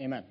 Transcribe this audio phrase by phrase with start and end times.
[0.00, 0.22] Amen.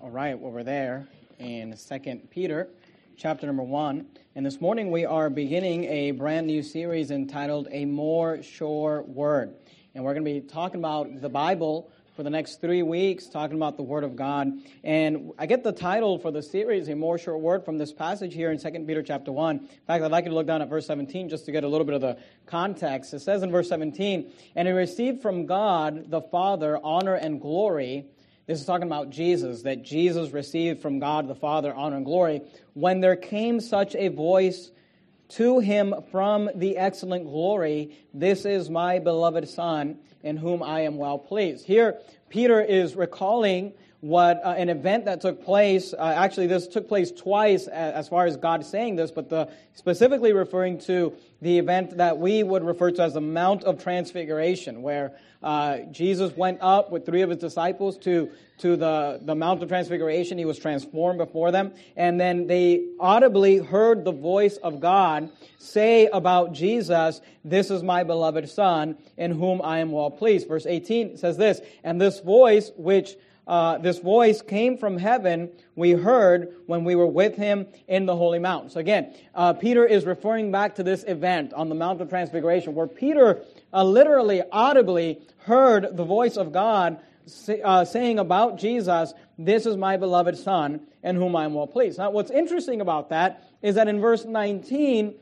[0.00, 1.08] All right, well, we're there
[1.40, 2.68] in Second Peter,
[3.16, 4.06] chapter number 1.
[4.36, 9.56] And this morning we are beginning a brand new series entitled A More Sure Word.
[9.96, 13.56] And we're going to be talking about the Bible for the next three weeks, talking
[13.56, 14.52] about the Word of God.
[14.84, 18.32] And I get the title for the series, A More Sure Word, from this passage
[18.32, 19.56] here in Second Peter chapter 1.
[19.56, 21.68] In fact, I'd like you to look down at verse 17 just to get a
[21.68, 22.16] little bit of the
[22.46, 23.12] context.
[23.12, 28.06] It says in verse 17, And he received from God the Father honor and glory
[28.50, 32.42] this is talking about Jesus, that Jesus received from God the Father honor and glory
[32.74, 34.72] when there came such a voice
[35.28, 40.96] to him from the excellent glory, This is my beloved Son, in whom I am
[40.96, 41.64] well pleased.
[41.64, 45.94] Here, Peter is recalling what uh, an event that took place.
[45.96, 50.32] Uh, actually, this took place twice as far as God saying this, but the, specifically
[50.32, 55.16] referring to the event that we would refer to as the Mount of Transfiguration, where
[55.42, 59.68] uh, Jesus went up with three of his disciples to, to the, the Mount of
[59.68, 60.36] Transfiguration.
[60.36, 61.72] He was transformed before them.
[61.96, 68.04] And then they audibly heard the voice of God say about Jesus, This is my
[68.04, 70.46] beloved Son, in whom I am well pleased.
[70.46, 73.16] Verse 18 says this, And this voice, which
[73.50, 78.14] uh, this voice came from heaven we heard when we were with him in the
[78.14, 78.70] holy mount.
[78.70, 82.76] So again, uh, Peter is referring back to this event on the Mount of Transfiguration
[82.76, 83.42] where Peter
[83.72, 89.76] uh, literally, audibly heard the voice of God say, uh, saying about Jesus, This is
[89.76, 91.98] my beloved Son, in whom I am well pleased.
[91.98, 95.12] Now, what's interesting about that is that in verse 19,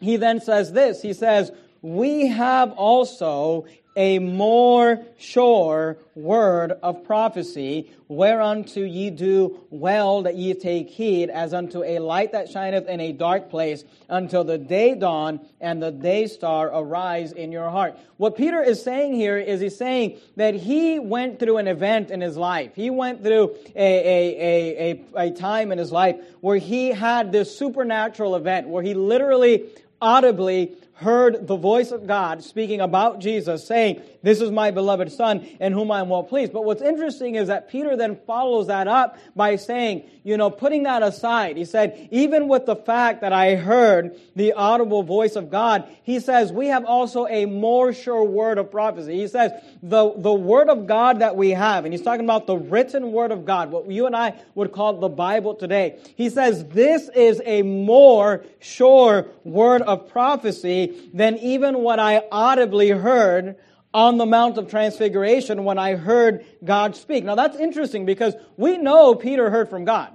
[0.00, 7.90] he then says this He says, We have also a more sure word of prophecy,
[8.08, 13.00] whereunto ye do well that ye take heed, as unto a light that shineth in
[13.00, 17.98] a dark place, until the day dawn and the day star arise in your heart.
[18.16, 22.20] What Peter is saying here is he's saying that he went through an event in
[22.20, 22.72] his life.
[22.74, 27.32] He went through a, a, a, a, a time in his life where he had
[27.32, 29.64] this supernatural event, where he literally
[30.00, 35.40] audibly heard the voice of God speaking about Jesus, saying, This is my beloved Son
[35.60, 36.52] in whom I am well pleased.
[36.52, 40.84] But what's interesting is that Peter then follows that up by saying, you know, putting
[40.84, 45.50] that aside, he said, even with the fact that I heard the audible voice of
[45.50, 49.18] God, he says, we have also a more sure word of prophecy.
[49.18, 49.50] He says,
[49.82, 53.32] the, the word of God that we have, and he's talking about the written word
[53.32, 55.98] of God, what you and I would call the Bible today.
[56.16, 62.90] He says, this is a more sure word of prophecy than even what I audibly
[62.90, 63.56] heard
[63.94, 67.24] on the Mount of Transfiguration when I heard God speak.
[67.24, 70.12] Now that's interesting because we know Peter heard from God.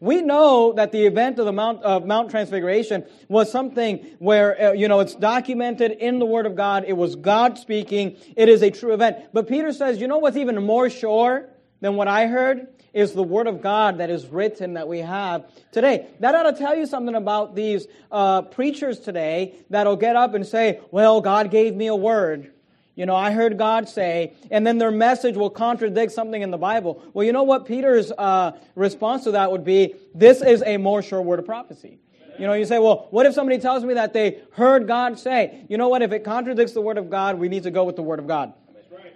[0.00, 4.72] We know that the event of the Mount of Mount Transfiguration was something where uh,
[4.72, 6.84] you know it's documented in the Word of God.
[6.86, 8.16] It was God speaking.
[8.36, 9.16] It is a true event.
[9.32, 11.48] But Peter says, you know what's even more sure
[11.80, 15.44] than what I heard is the Word of God that is written that we have
[15.72, 16.06] today.
[16.20, 20.46] That ought to tell you something about these uh, preachers today that'll get up and
[20.46, 22.52] say, well, God gave me a word.
[22.94, 26.58] You know, I heard God say, and then their message will contradict something in the
[26.58, 27.00] Bible.
[27.12, 29.94] Well, you know what Peter's uh, response to that would be?
[30.14, 32.00] This is a more sure word of prophecy.
[32.40, 35.64] You know, you say, well, what if somebody tells me that they heard God say?
[35.68, 36.02] You know what?
[36.02, 38.26] If it contradicts the word of God, we need to go with the word of
[38.26, 38.52] God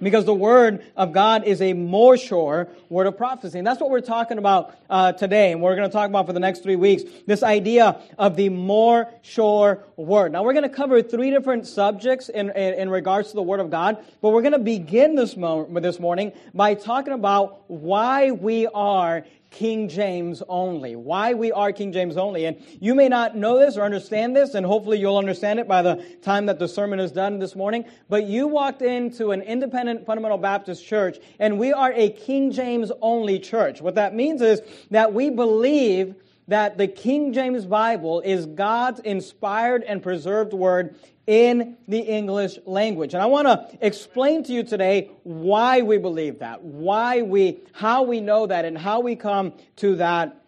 [0.01, 3.59] because the word of God is a more sure word of prophecy.
[3.59, 5.53] And that's what we're talking about uh, today.
[5.53, 8.49] And we're going to talk about for the next three weeks this idea of the
[8.49, 10.33] more sure word.
[10.33, 13.61] Now, we're going to cover three different subjects in, in, in regards to the word
[13.61, 18.31] of God, but we're going to begin this, mo- this morning by talking about why
[18.31, 20.97] we are King James only.
[20.97, 22.47] Why we are King James only.
[22.47, 25.83] And you may not know this or understand this, and hopefully you'll understand it by
[25.83, 27.85] the time that the sermon is done this morning.
[28.09, 32.91] But you walked into an independent fundamental Baptist church, and we are a King James
[33.01, 33.81] only church.
[33.81, 36.17] What that means is that we believe
[36.49, 40.97] that the King James Bible is God's inspired and preserved word
[41.27, 43.15] in the English language.
[43.15, 48.03] And I want to explain to you today why we believe that, why we, how
[48.03, 50.43] we know that, and how we come to that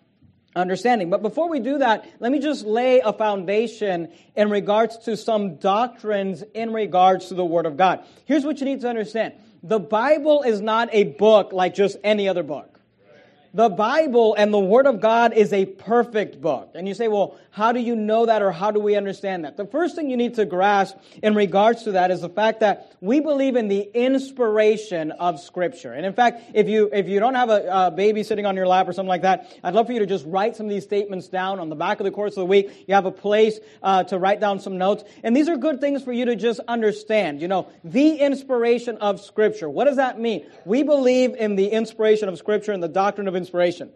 [0.57, 1.11] understanding.
[1.11, 5.57] But before we do that, let me just lay a foundation in regards to some
[5.57, 8.05] doctrines in regards to the Word of God.
[8.25, 9.35] Here's what you need to understand.
[9.63, 12.74] The Bible is not a book like just any other book.
[13.55, 16.73] The Bible and the Word of God is a perfect book.
[16.75, 19.57] And you say, well, how do you know that or how do we understand that?
[19.57, 22.93] The first thing you need to grasp in regards to that is the fact that
[23.01, 25.93] we believe in the inspiration of Scripture.
[25.93, 28.67] And in fact, if you, if you don't have a, a baby sitting on your
[28.67, 30.83] lap or something like that, I'd love for you to just write some of these
[30.83, 32.85] statements down on the back of the course of the week.
[32.89, 35.05] You have a place uh, to write down some notes.
[35.23, 37.41] And these are good things for you to just understand.
[37.41, 39.71] You know, the inspiration of Scripture.
[39.71, 40.45] What does that mean?
[40.65, 43.91] We believe in the inspiration of Scripture and the doctrine of inspiration.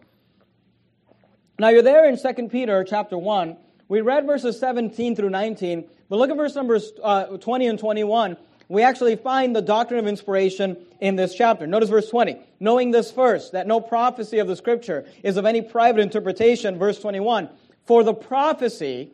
[1.57, 3.57] Now you're there in 2 Peter chapter 1.
[3.87, 8.37] We read verses 17 through 19, but look at verse numbers uh, 20 and 21.
[8.67, 11.65] We actually find the doctrine of inspiration in this chapter.
[11.65, 12.39] Notice verse 20.
[12.59, 16.99] Knowing this first, that no prophecy of the scripture is of any private interpretation, verse
[16.99, 17.49] 21.
[17.87, 19.11] For the prophecy,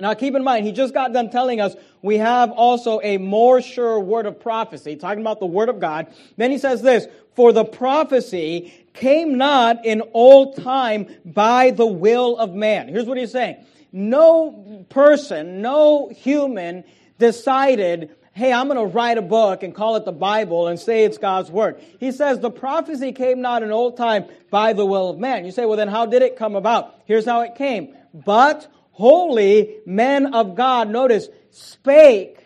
[0.00, 3.62] now keep in mind, he just got done telling us we have also a more
[3.62, 6.08] sure word of prophecy, talking about the word of God.
[6.36, 12.38] Then he says this, for the prophecy came not in old time by the will
[12.38, 12.88] of man.
[12.88, 13.64] Here's what he's saying.
[13.92, 16.84] No person, no human
[17.18, 21.04] decided, hey, I'm going to write a book and call it the Bible and say
[21.04, 21.80] it's God's word.
[22.00, 25.44] He says the prophecy came not in old time by the will of man.
[25.44, 26.94] You say, well, then how did it come about?
[27.04, 27.94] Here's how it came.
[28.12, 32.38] But holy men of God, notice, spake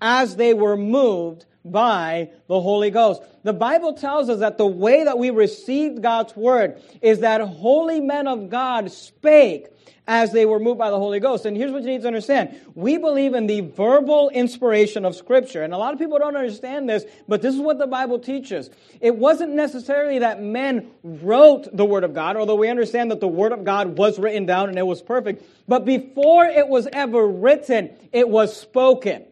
[0.00, 3.22] as they were moved by the Holy Ghost.
[3.42, 8.00] The Bible tells us that the way that we received God's word is that holy
[8.00, 9.68] men of God spake
[10.08, 11.46] as they were moved by the Holy Ghost.
[11.46, 12.60] And here's what you need to understand.
[12.74, 15.62] We believe in the verbal inspiration of Scripture.
[15.62, 18.70] And a lot of people don't understand this, but this is what the Bible teaches.
[19.00, 23.28] It wasn't necessarily that men wrote the Word of God, although we understand that the
[23.28, 25.44] Word of God was written down and it was perfect.
[25.66, 29.24] But before it was ever written, it was spoken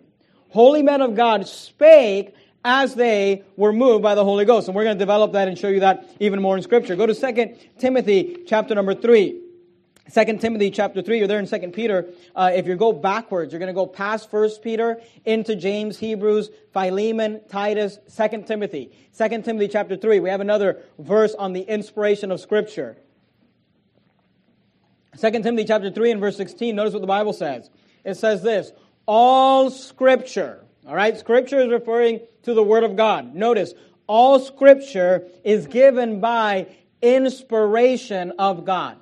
[0.54, 2.32] holy men of God spake
[2.64, 4.68] as they were moved by the Holy Ghost.
[4.68, 6.94] And we're going to develop that and show you that even more in Scripture.
[6.94, 9.40] Go to 2 Timothy chapter number 3.
[10.12, 12.06] 2 Timothy chapter 3, you're there in 2 Peter.
[12.36, 16.50] Uh, if you go backwards, you're going to go past 1 Peter into James, Hebrews,
[16.72, 18.92] Philemon, Titus, 2 Timothy.
[19.18, 22.96] 2 Timothy chapter 3, we have another verse on the inspiration of Scripture.
[25.20, 27.70] 2 Timothy chapter 3 and verse 16, notice what the Bible says.
[28.04, 28.70] It says this,
[29.06, 30.64] all scripture.
[30.86, 33.34] All right, scripture is referring to the word of God.
[33.34, 33.72] Notice,
[34.06, 36.66] all scripture is given by
[37.00, 38.98] inspiration of God.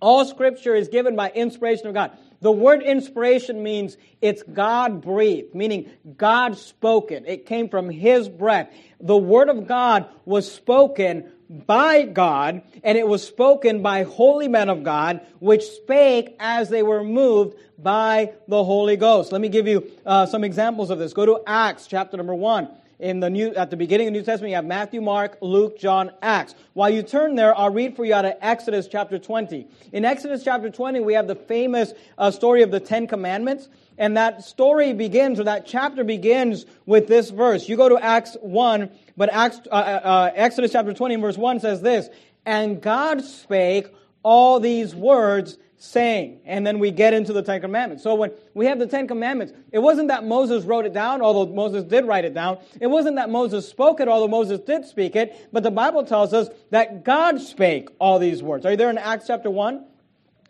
[0.00, 2.16] All scripture is given by inspiration of God.
[2.40, 7.24] The word inspiration means it's God breathed, meaning God spoken.
[7.24, 8.72] It came from His breath.
[9.02, 11.30] The word of God was spoken
[11.66, 16.82] by God, and it was spoken by holy men of God, which spake as they
[16.82, 19.32] were moved by the Holy Ghost.
[19.32, 21.12] Let me give you uh, some examples of this.
[21.12, 22.68] Go to Acts chapter number one.
[22.98, 25.76] In the new, at the beginning of the New Testament, you have Matthew, Mark, Luke,
[25.76, 26.54] John, Acts.
[26.72, 29.66] While you turn there, I'll read for you out of Exodus chapter 20.
[29.92, 33.68] In Exodus chapter 20, we have the famous uh, story of the Ten Commandments.
[33.98, 37.68] And that story begins, or that chapter begins with this verse.
[37.68, 41.60] You go to Acts 1, but Acts, uh, uh, uh Exodus chapter 20 verse 1
[41.60, 42.08] says this,
[42.46, 43.88] And God spake
[44.22, 46.40] all these words saying.
[46.44, 48.04] And then we get into the Ten Commandments.
[48.04, 51.52] So when we have the Ten Commandments, it wasn't that Moses wrote it down, although
[51.52, 52.58] Moses did write it down.
[52.80, 55.48] It wasn't that Moses spoke it, although Moses did speak it.
[55.52, 58.64] But the Bible tells us that God spake all these words.
[58.64, 59.84] Are you there in Acts chapter 1?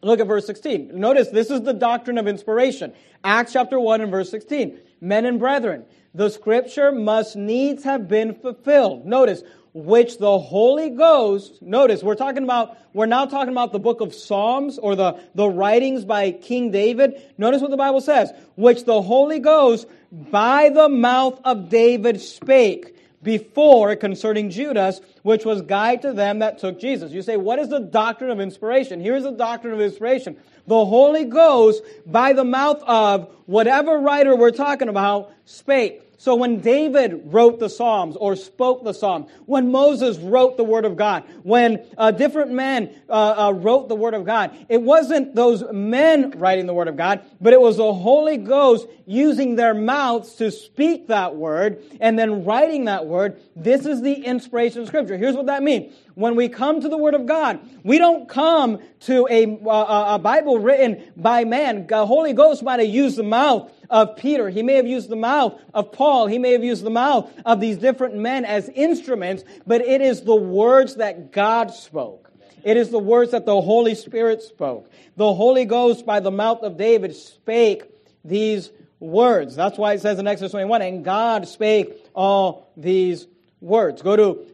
[0.03, 0.91] Look at verse 16.
[0.99, 2.93] Notice this is the doctrine of inspiration.
[3.23, 4.79] Acts chapter 1 and verse 16.
[5.01, 5.85] Men and brethren,
[6.15, 9.07] the scripture must needs have been fulfilled.
[9.07, 9.43] Notice,
[9.75, 14.15] which the Holy Ghost, notice, we're talking about, we're now talking about the book of
[14.15, 17.23] Psalms or the, the writings by King David.
[17.39, 22.97] Notice what the Bible says, which the Holy Ghost by the mouth of David spake
[23.23, 27.13] before concerning Judas, which was guide to them that took Jesus.
[27.13, 29.01] You say, what is the doctrine of inspiration?
[29.01, 30.37] Here's the doctrine of inspiration.
[30.67, 36.12] The Holy Ghost, by the mouth of whatever writer we're talking about, spake.
[36.23, 40.85] So when David wrote the Psalms or spoke the Psalms, when Moses wrote the Word
[40.85, 45.35] of God, when uh, different men uh, uh, wrote the Word of God, it wasn't
[45.35, 49.75] those men writing the Word of God, but it was the Holy Ghost using their
[49.75, 53.41] mouths to speak that Word and then writing that Word.
[53.57, 55.17] This is the inspiration of Scripture.
[55.17, 55.93] Here's what that means.
[56.15, 60.19] When we come to the Word of God, we don't come to a, uh, a
[60.19, 61.87] Bible written by man.
[61.87, 64.51] The Holy Ghost might have used the mouth of Peter.
[64.51, 66.27] He may have used the mouth of Paul.
[66.27, 70.23] He may have used the mouth of these different men as instruments, but it is
[70.23, 72.31] the words that God spoke.
[72.65, 74.91] It is the words that the Holy Spirit spoke.
[75.17, 77.85] The Holy Ghost, by the mouth of David, spake
[78.25, 79.57] these words.
[79.57, 83.27] That's why it says in Exodus 21, and God spake all these
[83.61, 84.01] words.
[84.03, 84.47] Go to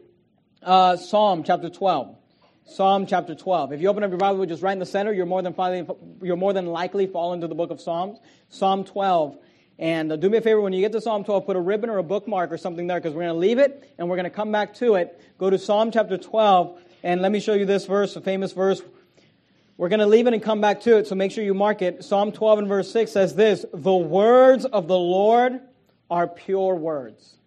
[0.63, 2.15] uh, Psalm chapter 12.
[2.65, 3.73] Psalm chapter 12.
[3.73, 5.55] If you open up your Bible, just right in the center, you're more than,
[6.21, 8.19] you're more than likely fall into the book of Psalms.
[8.49, 9.37] Psalm 12.
[9.79, 11.89] And uh, do me a favor, when you get to Psalm 12, put a ribbon
[11.89, 14.25] or a bookmark or something there because we're going to leave it and we're going
[14.25, 15.19] to come back to it.
[15.37, 18.81] Go to Psalm chapter 12 and let me show you this verse, a famous verse.
[19.77, 21.81] We're going to leave it and come back to it, so make sure you mark
[21.81, 22.03] it.
[22.03, 25.61] Psalm 12 and verse 6 says this The words of the Lord
[26.11, 27.38] are pure words.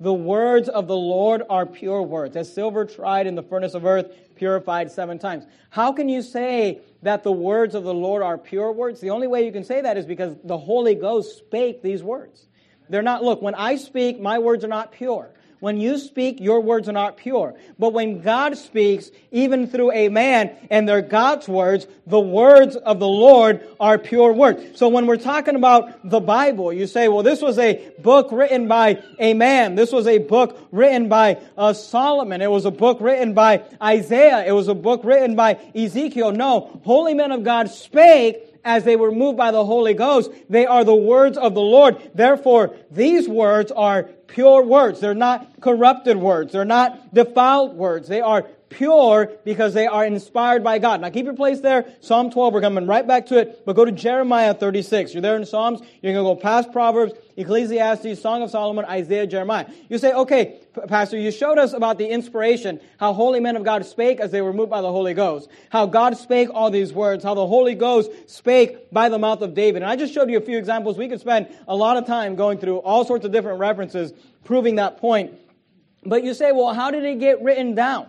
[0.00, 3.84] The words of the Lord are pure words, as silver tried in the furnace of
[3.84, 5.44] earth, purified seven times.
[5.68, 9.00] How can you say that the words of the Lord are pure words?
[9.00, 12.46] The only way you can say that is because the Holy Ghost spake these words.
[12.88, 15.34] They're not, look, when I speak, my words are not pure.
[15.60, 17.54] When you speak, your words are not pure.
[17.78, 22.98] But when God speaks, even through a man, and they're God's words, the words of
[22.98, 24.78] the Lord are pure words.
[24.78, 28.68] So when we're talking about the Bible, you say, well, this was a book written
[28.68, 29.74] by a man.
[29.74, 32.40] This was a book written by uh, Solomon.
[32.40, 34.44] It was a book written by Isaiah.
[34.46, 36.32] It was a book written by Ezekiel.
[36.32, 40.30] No, holy men of God spake as they were moved by the Holy Ghost.
[40.48, 42.10] They are the words of the Lord.
[42.14, 45.00] Therefore, these words are pure words.
[45.00, 46.52] They're not corrupted words.
[46.52, 48.08] They're not defiled words.
[48.08, 51.00] They are pure because they are inspired by God.
[51.00, 51.92] Now keep your place there.
[52.00, 55.12] Psalm 12, we're coming right back to it, but go to Jeremiah 36.
[55.12, 55.80] You're there in Psalms.
[56.00, 59.66] You're going to go past Proverbs, Ecclesiastes, Song of Solomon, Isaiah, Jeremiah.
[59.88, 63.84] You say, okay, Pastor, you showed us about the inspiration, how holy men of God
[63.84, 67.24] spake as they were moved by the Holy Ghost, how God spake all these words,
[67.24, 69.82] how the Holy Ghost spake by the mouth of David.
[69.82, 70.96] And I just showed you a few examples.
[70.96, 74.12] We could spend a lot of time going through all sorts of different references
[74.44, 75.34] proving that point.
[76.04, 78.06] But you say, well, how did it get written down?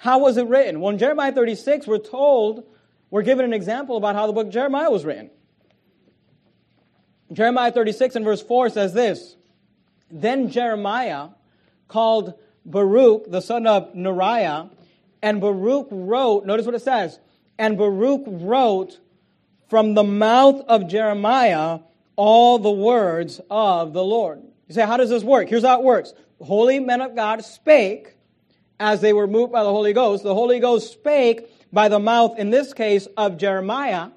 [0.00, 0.80] How was it written?
[0.80, 2.64] Well, in Jeremiah 36, we're told,
[3.10, 5.30] we're given an example about how the book Jeremiah was written.
[7.30, 9.36] Jeremiah 36 and verse 4 says this
[10.10, 11.28] Then Jeremiah
[11.86, 12.32] called
[12.64, 14.70] Baruch, the son of Neriah,
[15.20, 17.18] and Baruch wrote, notice what it says,
[17.58, 18.98] and Baruch wrote
[19.68, 21.80] from the mouth of Jeremiah
[22.16, 24.40] all the words of the Lord.
[24.66, 25.50] You say, how does this work?
[25.50, 26.14] Here's how it works.
[26.40, 28.14] Holy men of God spake,
[28.80, 30.24] as they were moved by the Holy Ghost.
[30.24, 34.08] The Holy Ghost spake by the mouth, in this case, of Jeremiah.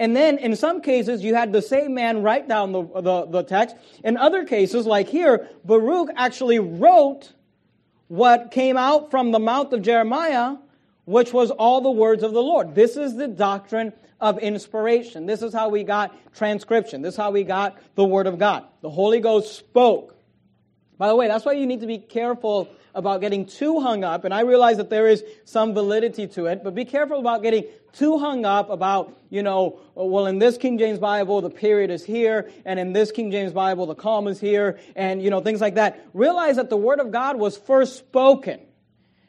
[0.00, 3.42] And then in some cases, you had the same man write down the, the, the,
[3.42, 3.76] text.
[4.02, 7.32] In other cases, like here, Baruch actually wrote
[8.06, 10.56] what came out from the mouth of Jeremiah,
[11.04, 12.74] which was all the words of the Lord.
[12.74, 15.26] This is the doctrine of inspiration.
[15.26, 17.02] This is how we got transcription.
[17.02, 18.64] This is how we got the Word of God.
[18.80, 20.16] The Holy Ghost spoke.
[20.96, 24.24] By the way, that's why you need to be careful about getting too hung up,
[24.24, 27.64] and I realize that there is some validity to it, but be careful about getting
[27.92, 32.04] too hung up about, you know, well, in this King James Bible, the period is
[32.04, 35.60] here, and in this King James Bible, the comma is here, and, you know, things
[35.60, 36.04] like that.
[36.12, 38.60] Realize that the Word of God was first spoken.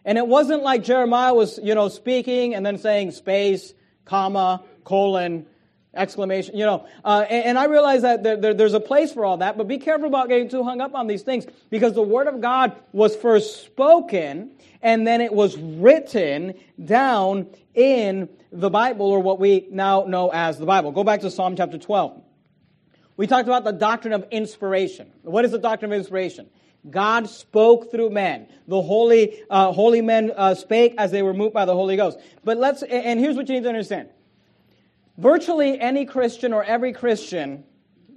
[0.03, 3.73] And it wasn't like Jeremiah was, you know, speaking and then saying space,
[4.05, 5.45] comma, colon,
[5.96, 6.86] Exclamation, you know.
[7.03, 9.67] Uh, and, and, I realize that there, there, there's a place for all that, but
[9.67, 12.75] be careful about getting too hung up on these things because the Word of God
[12.91, 14.51] was first spoken
[14.84, 16.53] and then it was written
[16.84, 20.91] down in the Bible or what we now know as the Bible.
[20.91, 22.22] Go back to Psalm chapter 12.
[23.17, 25.12] We talked about the doctrine of inspiration.
[25.24, 26.51] What is the doctrine of inspiration?
[26.88, 28.48] God spoke through men.
[28.67, 32.19] The holy, uh, holy men uh, spake as they were moved by the Holy Ghost.
[32.43, 34.10] But let's, and here's what you need to understand
[35.19, 37.65] virtually any Christian or every Christian,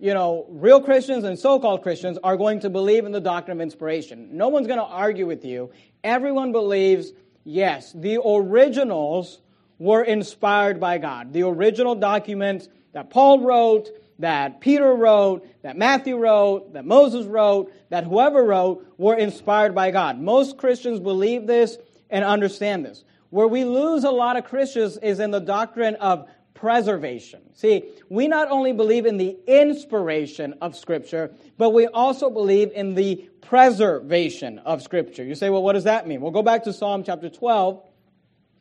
[0.01, 3.59] you know, real Christians and so called Christians are going to believe in the doctrine
[3.59, 4.37] of inspiration.
[4.37, 5.73] No one's going to argue with you.
[6.05, 7.13] Everyone believes,
[7.45, 9.41] yes, the originals
[9.79, 11.33] were inspired by God.
[11.33, 13.89] The original documents that Paul wrote,
[14.21, 19.91] that Peter wrote, that Matthew wrote, that Moses wrote, that whoever wrote were inspired by
[19.91, 20.21] God.
[20.21, 21.79] Most Christians believe this
[22.11, 23.03] and understand this.
[23.31, 26.29] Where we lose a lot of Christians is in the doctrine of
[26.63, 27.41] preservation.
[27.55, 32.95] See, we not only believe in the inspiration of Scripture, but we also believe in
[32.95, 35.25] the preservation of Scripture.
[35.25, 36.21] You say, well, what does that mean?
[36.21, 37.83] We'll go back to Psalm chapter 12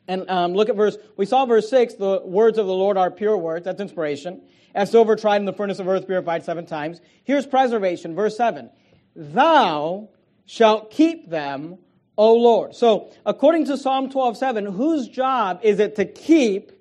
[0.08, 3.08] and um, look at verse, we saw verse 6, the words of the Lord are
[3.08, 3.66] pure words.
[3.66, 4.42] That's inspiration.
[4.74, 7.00] As silver tried in the furnace of earth, purified seven times.
[7.22, 8.68] Here's preservation, verse 7.
[9.14, 10.08] Thou
[10.44, 11.78] shalt keep them,
[12.18, 12.74] O Lord.
[12.74, 16.72] So, according to Psalm 12, 7, whose job is it to keep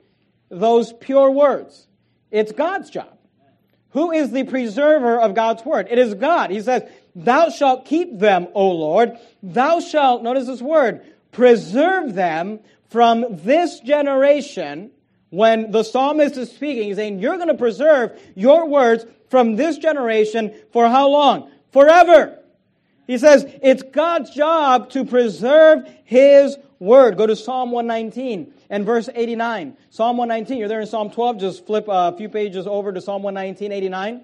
[0.51, 1.87] those pure words.
[2.29, 3.17] It's God's job.
[3.91, 5.87] Who is the preserver of God's word?
[5.89, 6.49] It is God.
[6.49, 6.83] He says,
[7.15, 9.17] Thou shalt keep them, O Lord.
[9.43, 14.91] Thou shalt, notice this word, preserve them from this generation.
[15.29, 19.77] When the psalmist is speaking, he's saying, You're going to preserve your words from this
[19.77, 21.51] generation for how long?
[21.71, 22.40] Forever.
[23.11, 27.17] He says it's God's job to preserve His word.
[27.17, 29.75] Go to Psalm 119 and verse 89.
[29.89, 33.21] Psalm 119, you're there in Psalm 12, just flip a few pages over to Psalm
[33.21, 34.21] 119, 89.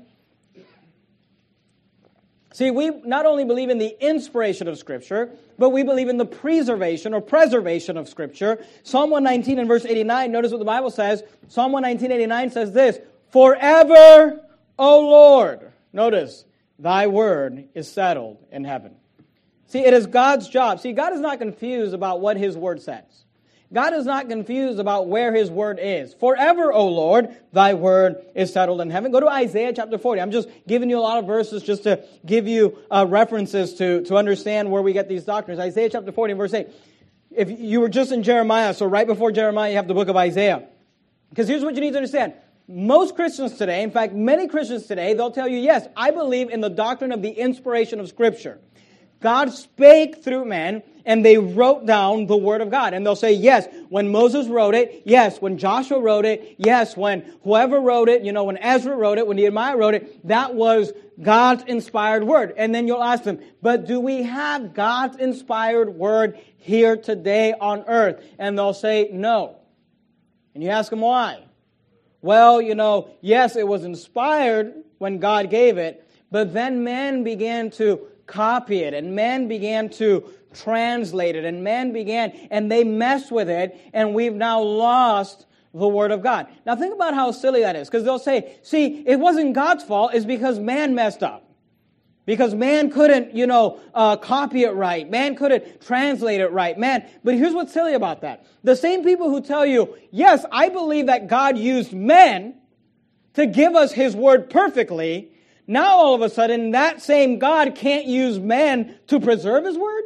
[2.53, 6.25] See, we not only believe in the inspiration of Scripture, but we believe in the
[6.25, 8.65] preservation or preservation of Scripture.
[8.83, 11.23] Psalm 119 and verse 89, notice what the Bible says.
[11.49, 12.99] Psalm 119, 89 says this,
[13.31, 14.39] Forever,
[14.79, 16.45] O Lord, notice,
[16.79, 18.95] thy word is settled in heaven.
[19.67, 20.79] See, it is God's job.
[20.79, 23.25] See, God is not confused about what his word says.
[23.73, 26.13] God is not confused about where his word is.
[26.13, 29.11] Forever, O Lord, thy word is settled in heaven.
[29.11, 30.21] Go to Isaiah chapter 40.
[30.21, 34.03] I'm just giving you a lot of verses just to give you uh, references to,
[34.03, 35.59] to understand where we get these doctrines.
[35.59, 36.69] Isaiah chapter 40 verse 8.
[37.31, 40.15] If you were just in Jeremiah, so right before Jeremiah, you have the book of
[40.15, 40.63] Isaiah.
[41.29, 42.33] Because here's what you need to understand.
[42.67, 46.59] Most Christians today, in fact, many Christians today, they'll tell you, yes, I believe in
[46.59, 48.59] the doctrine of the inspiration of Scripture.
[49.19, 52.93] God spake through men and they wrote down the word of God.
[52.93, 57.21] And they'll say, yes, when Moses wrote it, yes, when Joshua wrote it, yes, when
[57.43, 60.91] whoever wrote it, you know, when Ezra wrote it, when Nehemiah wrote it, that was
[61.19, 62.53] God's inspired word.
[62.57, 67.85] And then you'll ask them, but do we have God's inspired word here today on
[67.87, 68.23] earth?
[68.37, 69.57] And they'll say, no.
[70.53, 71.46] And you ask them why?
[72.21, 77.69] Well, you know, yes, it was inspired when God gave it, but then men began
[77.71, 83.31] to copy it, and men began to translate it, and men began, and they messed
[83.31, 86.47] with it, and we've now lost the Word of God.
[86.65, 90.11] Now think about how silly that is, because they'll say, see, it wasn't God's fault,
[90.13, 91.46] it's because man messed up.
[92.27, 95.09] Because man couldn't, you know, uh, copy it right.
[95.09, 96.77] Man couldn't translate it right.
[96.77, 98.45] Man, but here's what's silly about that.
[98.63, 102.55] The same people who tell you, yes, I believe that God used men
[103.33, 105.31] to give us His Word perfectly,
[105.67, 110.03] now all of a sudden, that same God can't use man to preserve his word?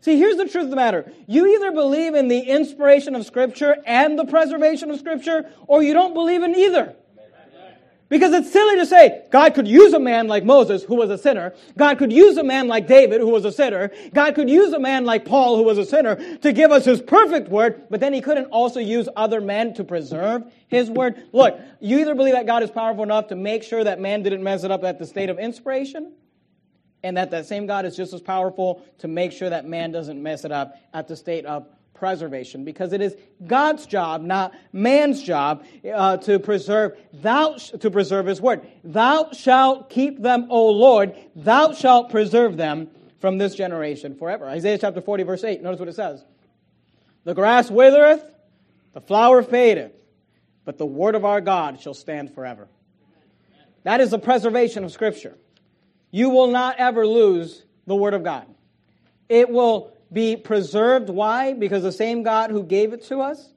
[0.00, 1.12] See, here's the truth of the matter.
[1.28, 5.92] You either believe in the inspiration of Scripture and the preservation of Scripture, or you
[5.92, 6.96] don't believe in either.
[8.12, 11.16] Because it's silly to say, God could use a man like Moses, who was a
[11.16, 11.54] sinner.
[11.78, 13.90] God could use a man like David, who was a sinner.
[14.12, 17.00] God could use a man like Paul, who was a sinner, to give us his
[17.00, 21.22] perfect word, but then he couldn't also use other men to preserve his word.
[21.32, 24.42] Look, you either believe that God is powerful enough to make sure that man didn't
[24.42, 26.12] mess it up at the state of inspiration,
[27.02, 30.22] and that that same God is just as powerful to make sure that man doesn't
[30.22, 31.66] mess it up at the state of
[32.02, 33.14] preservation because it is
[33.46, 38.66] God's job, not man's job, uh, to preserve thou sh- to preserve His word.
[38.82, 41.14] Thou shalt keep them, O Lord.
[41.36, 42.88] Thou shalt preserve them
[43.20, 44.48] from this generation forever.
[44.48, 45.62] Isaiah chapter forty, verse eight.
[45.62, 46.24] Notice what it says:
[47.22, 48.24] The grass withereth,
[48.94, 49.92] the flower fadeth,
[50.64, 52.66] but the word of our God shall stand forever.
[53.84, 55.38] That is the preservation of Scripture.
[56.10, 58.46] You will not ever lose the word of God.
[59.28, 61.08] It will be preserved.
[61.08, 61.52] Why?
[61.52, 63.50] Because the same God who gave it to us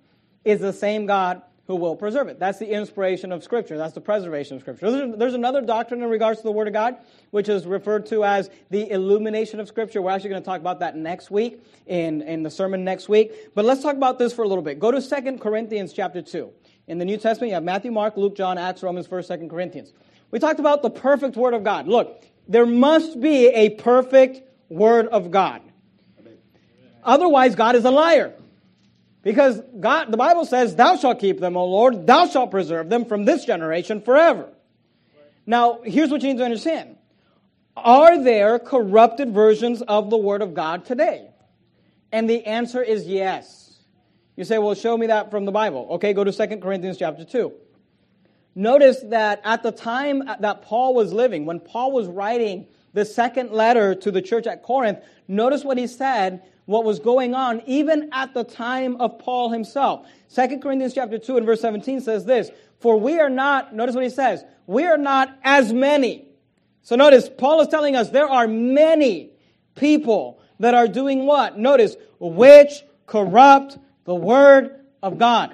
[0.44, 2.40] is the same God who will preserve it.
[2.40, 3.78] That's the inspiration of Scripture.
[3.78, 5.16] That's the preservation of Scripture.
[5.18, 6.98] There's, another doctrine in regards to the Word of God,
[7.32, 10.02] which is referred to as the illumination of Scripture.
[10.02, 13.56] We're actually going to talk about that next week in, in the sermon next week.
[13.56, 14.80] But let's talk about this for a little bit.
[14.80, 16.52] Go to 2 Corinthians chapter 2.
[16.88, 19.92] In the New Testament, you have Matthew, Mark, Luke, John, Acts, Romans, 1st, 2nd Corinthians.
[20.30, 21.88] We talked about the perfect Word of God.
[21.88, 25.62] Look, there must be a perfect Word of God.
[27.06, 28.34] Otherwise, God is a liar.
[29.22, 33.06] Because God, the Bible says, Thou shalt keep them, O Lord, thou shalt preserve them
[33.06, 34.50] from this generation forever.
[35.46, 36.98] Now, here's what you need to understand.
[37.78, 41.30] Are there corrupted versions of the Word of God today?
[42.12, 43.80] And the answer is yes.
[44.36, 45.88] You say, well, show me that from the Bible.
[45.92, 47.54] Okay, go to 2 Corinthians chapter 2.
[48.54, 53.52] Notice that at the time that Paul was living, when Paul was writing the second
[53.52, 58.10] letter to the church at Corinth, notice what he said what was going on even
[58.12, 60.08] at the time of Paul himself.
[60.34, 62.50] 2 Corinthians chapter 2 and verse 17 says this,
[62.80, 66.28] For we are not, notice what he says, we are not as many.
[66.82, 69.32] So notice, Paul is telling us there are many
[69.76, 71.58] people that are doing what?
[71.58, 75.54] Notice, which corrupt the word of God.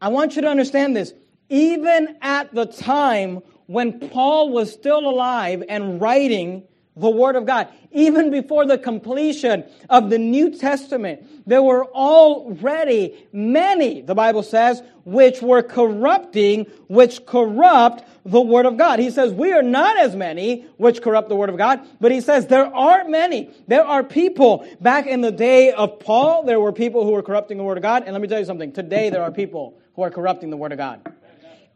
[0.00, 1.12] I want you to understand this.
[1.48, 6.64] Even at the time when Paul was still alive and writing
[6.96, 7.68] the Word of God.
[7.92, 14.82] Even before the completion of the New Testament, there were already many, the Bible says,
[15.04, 18.98] which were corrupting, which corrupt the Word of God.
[18.98, 22.20] He says, we are not as many which corrupt the Word of God, but he
[22.20, 23.50] says there are many.
[23.68, 27.58] There are people back in the day of Paul, there were people who were corrupting
[27.58, 28.02] the Word of God.
[28.04, 28.72] And let me tell you something.
[28.72, 31.00] Today there are people who are corrupting the Word of God.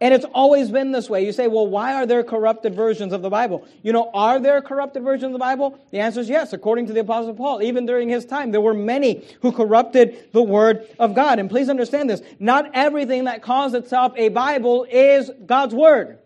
[0.02, 1.26] And it's always been this way.
[1.26, 3.68] You say, well, why are there corrupted versions of the Bible?
[3.82, 5.78] You know, are there corrupted versions of the Bible?
[5.90, 7.62] The answer is yes, according to the Apostle Paul.
[7.62, 11.38] Even during his time, there were many who corrupted the Word of God.
[11.38, 12.22] And please understand this.
[12.38, 16.18] Not everything that calls itself a Bible is God's Word.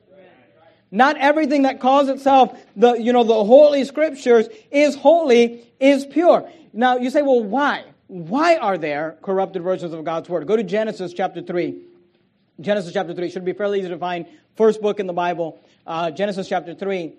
[0.93, 6.49] Not everything that calls itself the, you know, the Holy Scriptures is holy, is pure.
[6.73, 7.83] Now, you say, well, why?
[8.07, 10.47] Why are there corrupted versions of God's Word?
[10.47, 11.75] Go to Genesis chapter 3.
[12.61, 14.27] Genesis chapter 3 should be fairly easy to find.
[14.57, 17.15] First book in the Bible, uh, Genesis chapter 3.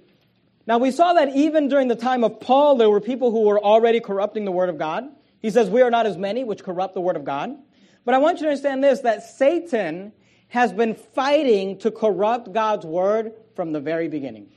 [0.67, 3.59] Now, we saw that even during the time of Paul, there were people who were
[3.59, 5.03] already corrupting the Word of God.
[5.39, 7.55] He says, We are not as many which corrupt the Word of God.
[8.05, 10.13] But I want you to understand this that Satan
[10.47, 14.47] has been fighting to corrupt God's Word from the very beginning.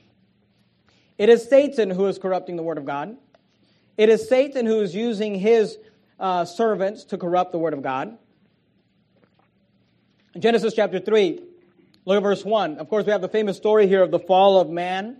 [1.17, 3.17] It is Satan who is corrupting the Word of God.
[3.97, 5.77] It is Satan who is using his
[6.19, 8.17] uh, servants to corrupt the Word of God.
[10.37, 11.41] Genesis chapter 3,
[12.05, 12.77] look at verse 1.
[12.77, 15.17] Of course, we have the famous story here of the fall of man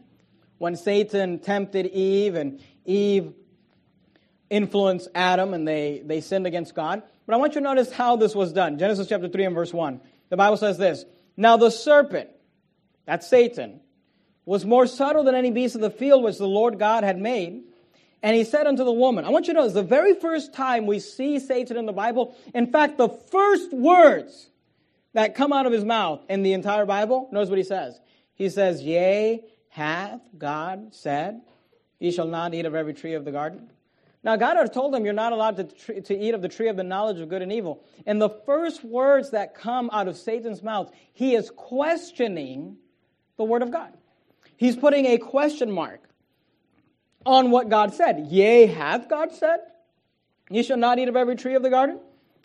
[0.60, 3.34] when Satan tempted Eve and Eve
[4.52, 7.02] influenced Adam and they, they sinned against God.
[7.26, 8.78] But I want you to notice how this was done.
[8.78, 10.00] Genesis chapter 3 and verse 1.
[10.30, 12.30] The Bible says this Now the serpent,
[13.06, 13.80] that's Satan,
[14.46, 17.64] was more subtle than any beast of the field which the Lord God had made.
[18.22, 20.86] And he said unto the woman, I want you to notice the very first time
[20.86, 24.49] we see Satan in the Bible, in fact, the first words
[25.14, 28.00] that come out of his mouth in the entire Bible, notice what he says.
[28.36, 31.42] He says, Yea, hath God said,
[32.00, 33.70] Ye shall not eat of every tree of the garden?
[34.24, 36.76] Now, God had told him you're not allowed to, to eat of the tree of
[36.76, 37.84] the knowledge of good and evil.
[38.06, 42.78] And the first words that come out of Satan's mouth, he is questioning
[43.38, 43.94] the Word of God.
[44.58, 46.02] He's putting a question mark
[47.26, 48.28] on what God said.
[48.30, 49.60] Yea, hath God said,
[50.50, 52.00] Ye shall not eat of every tree of the garden?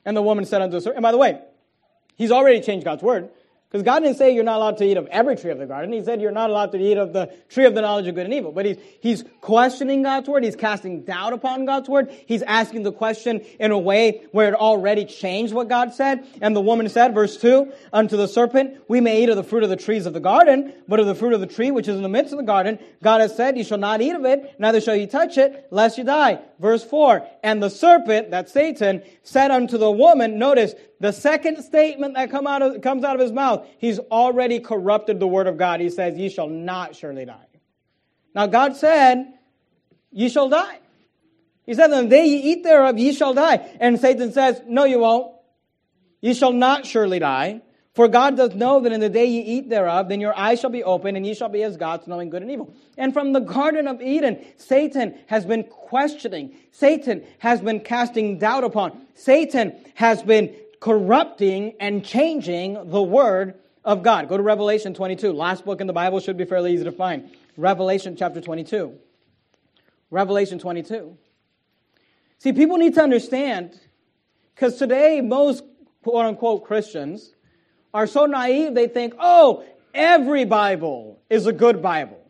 [0.05, 1.41] And the woman said unto her, and by the way,
[2.17, 3.31] He's already changed God's word.
[3.75, 5.93] Because God didn't say you're not allowed to eat of every tree of the garden.
[5.93, 8.25] He said you're not allowed to eat of the tree of the knowledge of good
[8.25, 8.53] and evil.
[8.53, 10.45] But he's, he's questioning God's word.
[10.45, 12.15] He's casting doubt upon God's word.
[12.27, 16.25] He's asking the question in a way where it already changed what God said.
[16.41, 19.65] And the woman said, verse 2, unto the serpent, we may eat of the fruit
[19.65, 21.97] of the trees of the garden, but of the fruit of the tree which is
[21.97, 24.55] in the midst of the garden, God has said, you shall not eat of it,
[24.61, 26.39] neither shall you touch it, lest you die.
[26.61, 30.75] Verse 4, and the serpent, that's Satan, said unto the woman, notice,
[31.05, 35.21] the second statement that come out of, comes out of his mouth, he's already corrupted
[35.21, 35.81] the word of God.
[35.81, 37.47] He says, Ye shall not surely die.
[38.35, 39.35] Now, God said,
[40.11, 40.79] Ye shall die.
[41.67, 43.71] He said, The day ye eat thereof, ye shall die.
[43.81, 45.31] And Satan says, No, you won't.
[46.23, 47.61] Ye shall not surely die.
[47.93, 50.71] For God does know that in the day ye eat thereof, then your eyes shall
[50.71, 52.75] be open, and ye shall be as gods, knowing good and evil.
[52.97, 56.57] And from the Garden of Eden, Satan has been questioning.
[56.73, 59.07] Satan has been casting doubt upon.
[59.15, 63.55] Satan has been corrupting and changing the Word
[63.87, 64.29] of God.
[64.29, 65.33] Go to Revelation 22.
[65.33, 67.31] Last book in the Bible should be fairly easy to find.
[67.57, 68.93] Revelation chapter 22.
[70.11, 71.17] Revelation 22.
[72.39, 73.81] See, people need to understand,
[74.55, 75.65] because today most
[76.03, 77.33] quote unquote Christians
[77.95, 82.24] are so naive, they think, oh, every Bible is a good Bible.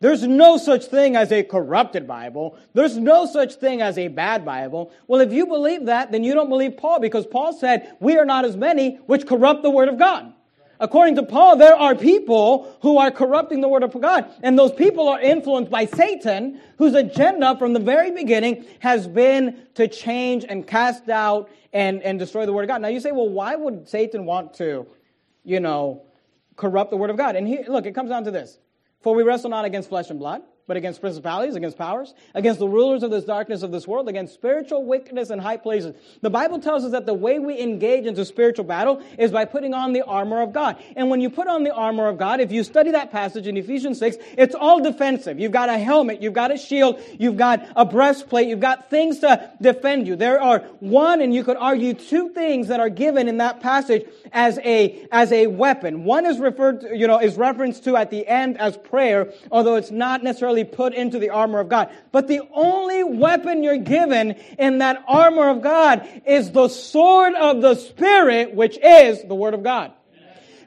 [0.00, 2.56] There's no such thing as a corrupted Bible.
[2.72, 4.90] There's no such thing as a bad Bible.
[5.06, 8.24] Well, if you believe that, then you don't believe Paul because Paul said, we are
[8.24, 10.32] not as many which corrupt the word of God.
[10.82, 14.32] According to Paul, there are people who are corrupting the word of God.
[14.42, 19.66] And those people are influenced by Satan, whose agenda from the very beginning has been
[19.74, 22.80] to change and cast out and, and destroy the word of God.
[22.80, 24.86] Now you say, well, why would Satan want to,
[25.44, 26.04] you know,
[26.56, 27.36] corrupt the word of God?
[27.36, 28.58] And here, look, it comes down to this.
[29.00, 32.68] For we wrestle not against flesh and blood, but against principalities, against powers, against the
[32.68, 35.96] rulers of this darkness of this world, against spiritual wickedness in high places.
[36.20, 39.74] The Bible tells us that the way we engage into spiritual battle is by putting
[39.74, 40.80] on the armor of God.
[40.94, 43.56] And when you put on the armor of God, if you study that passage in
[43.56, 45.40] Ephesians 6, it's all defensive.
[45.40, 49.18] You've got a helmet, you've got a shield, you've got a breastplate, you've got things
[49.18, 50.14] to defend you.
[50.14, 54.06] There are one, and you could argue two things that are given in that passage
[54.30, 56.04] as a, as a weapon.
[56.04, 59.74] One is referred to, you know, is referenced to at the end as prayer, although
[59.74, 61.90] it's not necessarily put into the armor of God.
[62.12, 67.62] But the only weapon you're given in that armor of God is the sword of
[67.62, 69.92] the Spirit, which is the Word of God.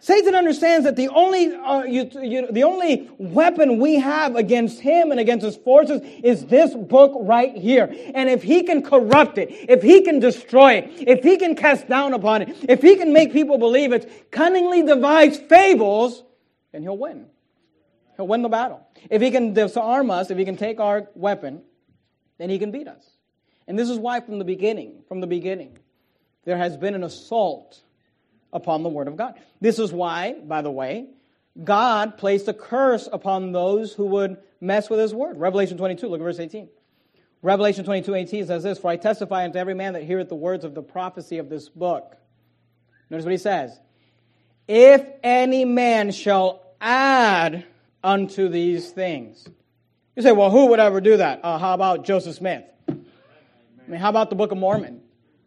[0.03, 5.11] Satan understands that the only, uh, you, you, the only weapon we have against him
[5.11, 7.85] and against his forces is this book right here.
[8.13, 11.87] And if he can corrupt it, if he can destroy it, if he can cast
[11.87, 16.21] down upon it, if he can make people believe it, cunningly devise fables,
[16.73, 17.27] then he'll win.
[18.15, 18.85] He'll win the battle.
[19.09, 21.61] If he can disarm us, if he can take our weapon,
[22.37, 23.03] then he can beat us.
[23.67, 25.77] And this is why from the beginning, from the beginning,
[26.45, 27.81] there has been an assault
[28.51, 29.35] upon the Word of God.
[29.61, 31.07] This is why, by the way,
[31.61, 35.37] God placed a curse upon those who would mess with His Word.
[35.37, 36.69] Revelation 22, look at verse 18.
[37.41, 40.63] Revelation 22, 18 says this, For I testify unto every man that heareth the words
[40.63, 42.15] of the prophecy of this book.
[43.09, 43.77] Notice what he says.
[44.67, 47.65] If any man shall add
[48.03, 49.47] unto these things.
[50.15, 51.41] You say, well, who would ever do that?
[51.43, 52.63] Uh, how about Joseph Smith?
[52.87, 52.93] I
[53.87, 55.01] mean, how about the Book of Mormon?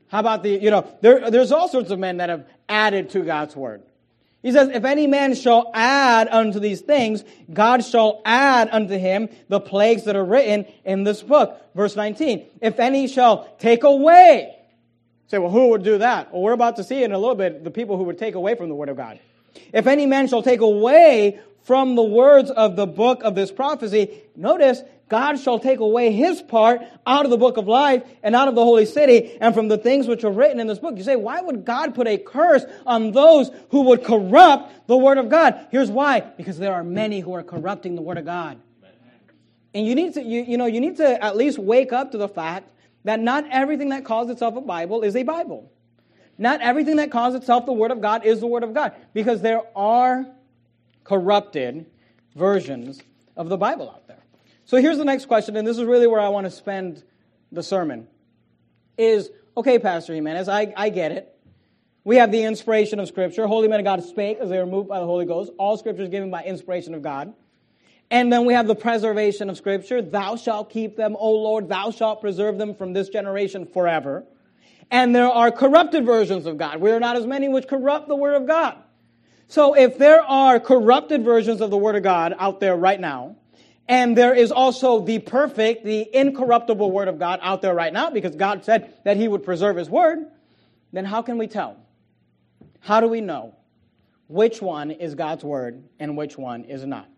[0.08, 3.22] How about the, you know, there, there's all sorts of men that have added to
[3.22, 3.82] God's word.
[4.42, 9.28] He says, if any man shall add unto these things, God shall add unto him
[9.48, 11.60] the plagues that are written in this book.
[11.74, 12.46] Verse 19.
[12.60, 14.56] If any shall take away.
[15.28, 16.32] Say, well, who would do that?
[16.32, 18.54] Well, we're about to see in a little bit the people who would take away
[18.54, 19.18] from the word of God.
[19.72, 24.22] If any man shall take away from the words of the book of this prophecy,
[24.36, 28.46] notice God shall take away his part out of the book of life and out
[28.46, 30.96] of the holy city and from the things which are written in this book.
[30.96, 35.18] You say, why would God put a curse on those who would corrupt the word
[35.18, 35.66] of God?
[35.72, 36.20] Here's why.
[36.20, 38.60] Because there are many who are corrupting the word of God.
[39.74, 42.18] And you need to, you, you know, you need to at least wake up to
[42.18, 42.70] the fact
[43.02, 45.72] that not everything that calls itself a Bible is a Bible.
[46.38, 48.92] Not everything that calls itself the Word of God is the Word of God.
[49.12, 50.26] Because there are
[51.06, 51.86] corrupted
[52.34, 53.00] versions
[53.36, 54.24] of the Bible out there.
[54.64, 57.04] So here's the next question, and this is really where I want to spend
[57.52, 58.08] the sermon.
[58.98, 61.32] Is, okay, Pastor Jimenez, I, I get it.
[62.02, 63.46] We have the inspiration of Scripture.
[63.46, 65.52] Holy men of God spake as they were moved by the Holy Ghost.
[65.58, 67.34] All Scripture is given by inspiration of God.
[68.10, 70.00] And then we have the preservation of Scripture.
[70.00, 71.68] Thou shalt keep them, O Lord.
[71.68, 74.24] Thou shalt preserve them from this generation forever.
[74.90, 76.80] And there are corrupted versions of God.
[76.80, 78.78] We are not as many which corrupt the Word of God.
[79.48, 83.36] So if there are corrupted versions of the Word of God out there right now,
[83.88, 88.10] and there is also the perfect, the incorruptible Word of God out there right now,
[88.10, 90.26] because God said that He would preserve His Word,
[90.92, 91.76] then how can we tell?
[92.80, 93.54] How do we know
[94.28, 97.08] which one is God's Word and which one is not?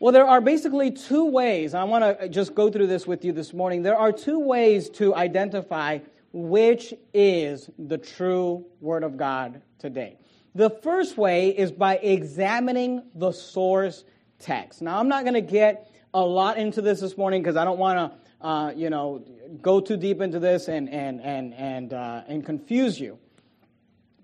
[0.00, 1.74] Well, there are basically two ways.
[1.74, 3.82] I want to just go through this with you this morning.
[3.82, 5.98] There are two ways to identify
[6.32, 10.18] which is the true Word of God today.
[10.58, 14.02] The first way is by examining the source
[14.40, 14.82] text.
[14.82, 17.78] Now, I'm not going to get a lot into this this morning because I don't
[17.78, 19.24] want to, uh, you know,
[19.62, 23.20] go too deep into this and and and and uh, and confuse you.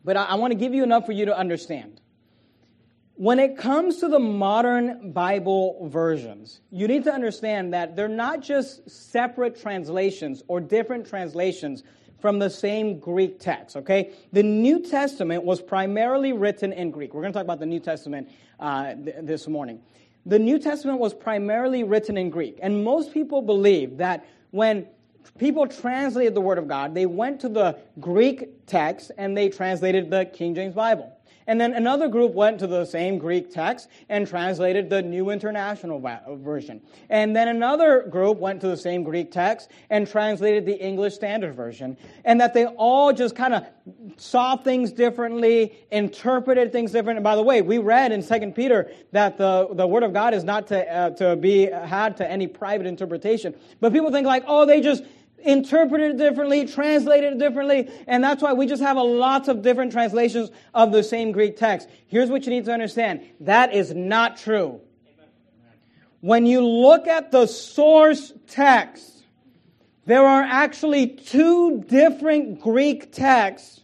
[0.04, 2.00] But I, I want to give you enough for you to understand.
[3.14, 8.40] When it comes to the modern Bible versions, you need to understand that they're not
[8.40, 11.84] just separate translations or different translations
[12.24, 14.10] from the same Greek text, okay?
[14.32, 17.12] The New Testament was primarily written in Greek.
[17.12, 19.82] We're going to talk about the New Testament uh, th- this morning.
[20.24, 24.86] The New Testament was primarily written in Greek, and most people believe that when
[25.38, 30.08] people translated the Word of God, they went to the Greek text and they translated
[30.08, 31.14] the King James Bible.
[31.46, 36.00] And then another group went to the same Greek text and translated the New International
[36.38, 36.80] Version.
[37.10, 41.54] And then another group went to the same Greek text and translated the English Standard
[41.54, 41.96] Version.
[42.24, 43.66] And that they all just kind of
[44.16, 47.18] saw things differently, interpreted things differently.
[47.18, 50.34] And by the way, we read in 2 Peter that the, the Word of God
[50.34, 53.54] is not to, uh, to be had to any private interpretation.
[53.80, 55.04] But people think like, oh, they just,
[55.44, 60.50] interpreted differently, translated differently, and that's why we just have a lots of different translations
[60.72, 61.88] of the same Greek text.
[62.06, 63.22] Here's what you need to understand.
[63.40, 64.80] That is not true.
[66.20, 69.24] When you look at the source text,
[70.06, 73.82] there are actually two different Greek texts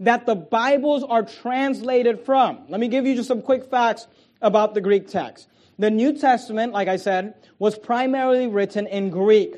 [0.00, 2.60] that the Bibles are translated from.
[2.68, 4.06] Let me give you just some quick facts
[4.40, 5.48] about the Greek text.
[5.78, 9.56] The New Testament, like I said, was primarily written in Greek.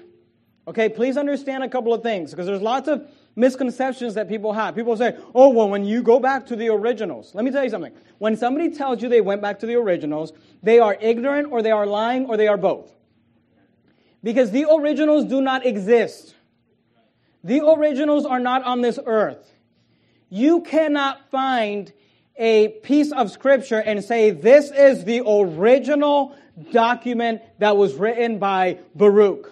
[0.66, 4.74] Okay, please understand a couple of things because there's lots of misconceptions that people have.
[4.74, 7.70] People say, oh, well, when you go back to the originals, let me tell you
[7.70, 7.92] something.
[8.18, 11.70] When somebody tells you they went back to the originals, they are ignorant or they
[11.70, 12.90] are lying or they are both.
[14.22, 16.34] Because the originals do not exist.
[17.42, 19.52] The originals are not on this earth.
[20.30, 21.92] You cannot find
[22.36, 26.34] a piece of scripture and say, this is the original
[26.72, 29.50] document that was written by Baruch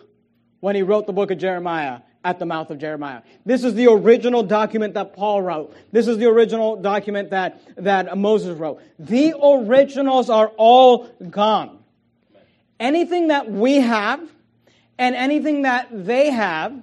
[0.63, 3.23] when he wrote the book of Jeremiah at the mouth of Jeremiah.
[3.45, 5.75] This is the original document that Paul wrote.
[5.91, 8.81] This is the original document that, that Moses wrote.
[8.97, 11.81] The originals are all gone.
[12.79, 14.21] Anything that we have
[14.99, 16.81] and anything that they have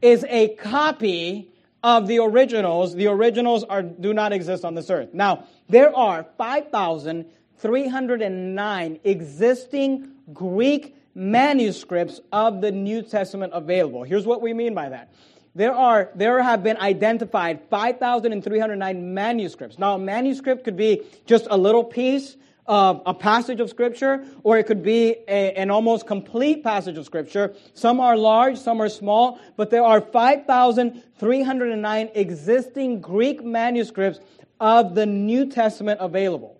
[0.00, 1.50] is a copy
[1.82, 2.94] of the originals.
[2.94, 5.12] The originals are, do not exist on this earth.
[5.12, 14.04] Now, there are 5,309 existing Greek manuscripts of the New Testament available.
[14.04, 15.10] Here's what we mean by that.
[15.54, 19.78] there are there have been identified 5,309 manuscripts.
[19.78, 24.58] Now, a manuscript could be just a little piece of a passage of scripture, or
[24.58, 27.54] it could be a, an almost complete passage of scripture.
[27.72, 34.20] Some are large, some are small, but there are 5,309 existing Greek manuscripts
[34.60, 36.55] of the New Testament available.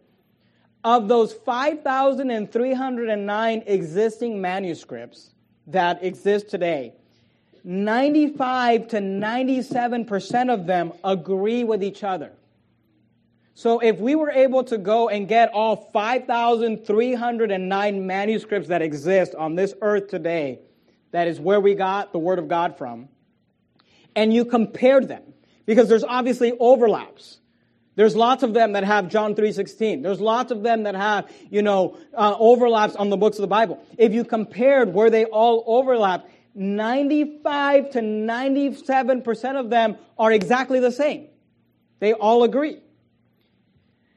[0.87, 5.35] Of those 5,309 existing manuscripts
[5.66, 6.92] that exist today,
[7.64, 12.31] 95 to 97% of them agree with each other.
[13.55, 19.57] So if we were able to go and get all 5,309 manuscripts that exist on
[19.57, 20.61] this earth today,
[21.11, 23.09] that is where we got the Word of God from,
[24.14, 27.40] and you compared them, because there's obviously overlaps.
[27.96, 30.02] There's lots of them that have John 3.16.
[30.02, 33.48] There's lots of them that have, you know, uh, overlaps on the books of the
[33.48, 33.82] Bible.
[33.96, 40.92] If you compared where they all overlap, 95 to 97% of them are exactly the
[40.92, 41.28] same.
[41.98, 42.80] They all agree.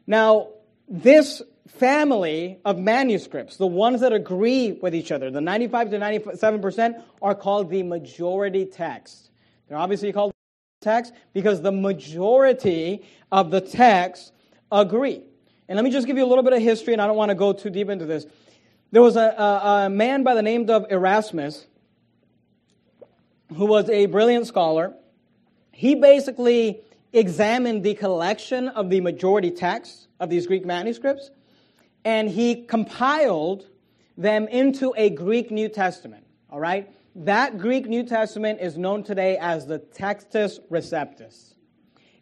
[0.06, 0.50] Now,
[0.90, 7.02] this family of manuscripts, the ones that agree with each other, the 95 to 97%,
[7.22, 9.30] are called the majority text.
[9.68, 10.34] They're obviously called
[10.82, 14.32] text because the majority of the texts
[14.72, 15.22] agree.
[15.68, 17.30] And let me just give you a little bit of history, and I don't want
[17.30, 18.26] to go too deep into this.
[18.92, 21.68] There was a, a, a man by the name of Erasmus
[23.56, 24.94] who was a brilliant scholar.
[25.72, 26.80] He basically
[27.12, 31.30] examined the collection of the majority texts of these Greek manuscripts,
[32.06, 33.68] and he compiled
[34.18, 36.26] them into a Greek New Testament.
[36.50, 36.90] All right?
[37.20, 41.54] That Greek New Testament is known today as the Textus Receptus.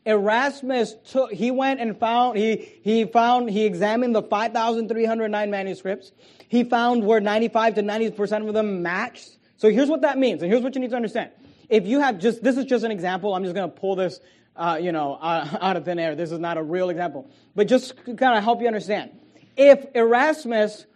[0.07, 6.13] Erasmus took, he went and found, he, he found, he examined the 5,309 manuscripts.
[6.47, 9.37] He found where 95 to 90% of them matched.
[9.57, 11.29] So here's what that means, and here's what you need to understand.
[11.69, 14.19] If you have just, this is just an example, I'm just to pull this,
[14.55, 16.15] uh, you know, uh, out of thin air.
[16.15, 17.29] This is not a real example.
[17.55, 19.11] But just kind of help you understand.
[19.55, 20.87] If Erasmus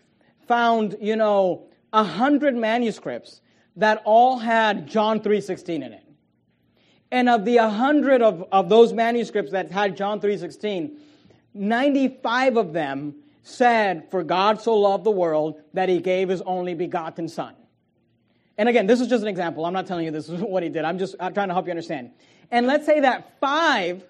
[0.47, 3.41] found, you know, a hundred manuscripts
[3.77, 6.03] that all had John 3.16 in it,
[7.11, 10.97] and of the 100 of, of those manuscripts that had John 3.16,
[11.53, 16.73] 95 of them said, For God so loved the world that he gave his only
[16.73, 17.55] begotten Son.
[18.57, 19.65] And again, this is just an example.
[19.65, 20.85] I'm not telling you this is what he did.
[20.85, 22.11] I'm just I'm trying to help you understand.
[22.49, 24.03] And let's say that five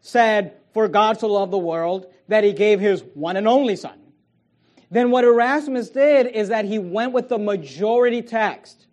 [0.00, 3.98] said, For God so loved the world that he gave his one and only Son.
[4.90, 8.86] Then what Erasmus did is that he went with the majority text.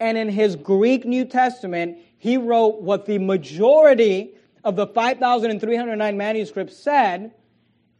[0.00, 4.34] And in his Greek New Testament, he wrote what the majority
[4.64, 7.32] of the 5,309 manuscripts said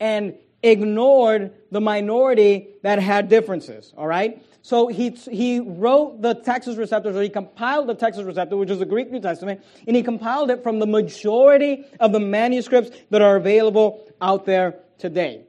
[0.00, 4.42] and ignored the minority that had differences, all right?
[4.62, 8.78] So he, he wrote the Textus Receptus, or he compiled the Textus Receptus, which is
[8.78, 13.22] the Greek New Testament, and he compiled it from the majority of the manuscripts that
[13.22, 15.44] are available out there today.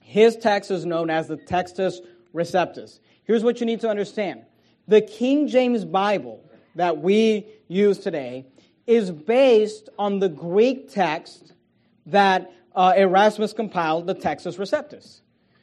[0.00, 1.98] His text is known as the Textus
[2.34, 2.98] Receptus.
[3.22, 4.44] Here's what you need to understand.
[4.90, 6.42] The King James Bible
[6.74, 8.46] that we use today
[8.88, 11.52] is based on the Greek text
[12.06, 15.20] that uh, Erasmus compiled, the Textus Receptus.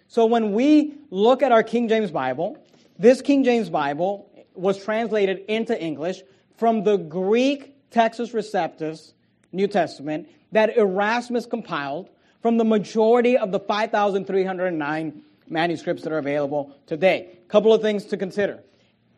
[0.08, 2.58] So when we look at our King James Bible,
[2.98, 6.22] this King James Bible was translated into English
[6.56, 9.12] from the Greek Textus Receptus,
[9.52, 12.10] New Testament, that Erasmus compiled
[12.42, 17.38] from the majority of the 5,309 manuscripts that are available today.
[17.44, 18.64] A couple of things to consider.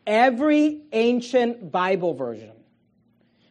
[0.06, 2.52] Every ancient Bible version,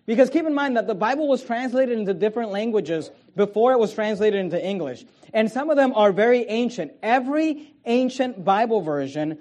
[0.06, 3.94] because keep in mind that the Bible was translated into different languages before it was
[3.94, 5.06] translated into English.
[5.34, 6.94] And some of them are very ancient.
[7.04, 9.38] Every ancient Bible version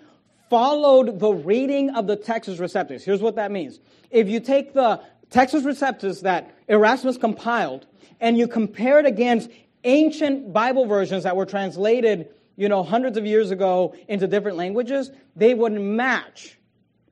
[0.51, 3.03] followed the reading of the Textus Receptus.
[3.03, 3.81] Here's what that means.
[4.11, 7.87] If you take the Textus Receptus that Erasmus compiled
[8.21, 9.51] and you compare it against
[9.85, 15.11] ancient Bible versions that were translated, you know, hundreds of years ago into different languages,
[15.37, 16.58] they would match.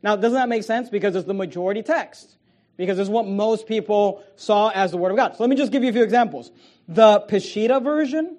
[0.06, 0.88] Now, doesn't that make sense?
[0.88, 2.36] Because it's the majority text.
[2.76, 5.36] Because it's what most people saw as the Word of God.
[5.36, 6.52] So let me just give you a few examples.
[6.86, 8.36] The Peshitta version,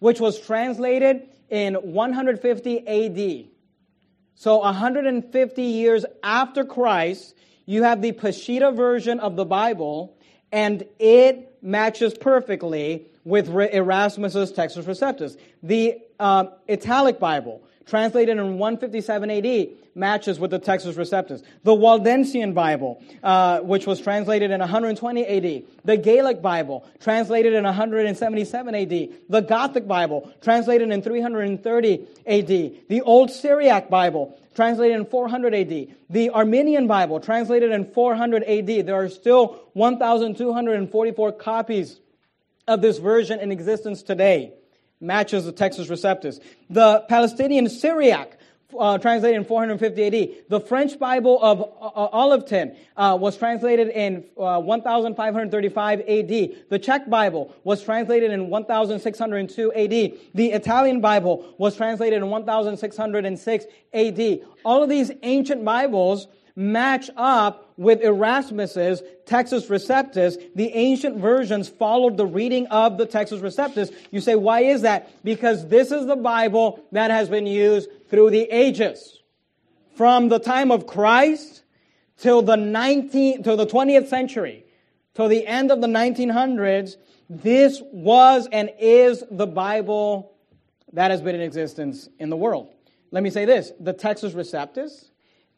[0.00, 3.46] which was translated in 150 AD,
[4.34, 10.14] so 150 years after Christ, you have the Peshitta version of the Bible,
[10.52, 15.38] and it matches perfectly with Erasmus's Textus Receptus.
[15.62, 21.42] The uh, Italic Bible, translated in 157 AD, matches with the Textus Receptus.
[21.64, 25.64] The Waldensian Bible, uh, which was translated in 120 AD.
[25.84, 28.88] The Gaelic Bible, translated in 177 AD.
[29.28, 32.46] The Gothic Bible, translated in 330 AD.
[32.46, 35.88] The Old Syriac Bible, translated in 400 AD.
[36.10, 38.86] The Armenian Bible, translated in 400 AD.
[38.86, 42.00] There are still 1,244 copies
[42.66, 44.52] of this version in existence today
[45.00, 46.40] matches the Textus Receptus.
[46.70, 48.38] The Palestinian Syriac,
[48.78, 50.28] uh, translated in 450 AD.
[50.48, 56.06] The French Bible of uh, Olivetan uh, was translated in uh, 1535 AD.
[56.68, 59.90] The Czech Bible was translated in 1602 AD.
[60.34, 64.40] The Italian Bible was translated in 1606 AD.
[64.64, 66.28] All of these ancient Bibles
[66.58, 70.36] match up with Erasmus's Textus Receptus.
[70.56, 73.94] The ancient versions followed the reading of the Textus Receptus.
[74.10, 75.08] You say, why is that?
[75.22, 79.20] Because this is the Bible that has been used through the ages.
[79.94, 81.62] From the time of Christ
[82.16, 84.64] till the 19th, till the 20th century,
[85.14, 86.96] till the end of the 1900s,
[87.30, 90.32] this was and is the Bible
[90.92, 92.68] that has been in existence in the world.
[93.12, 93.70] Let me say this.
[93.78, 95.07] The Textus Receptus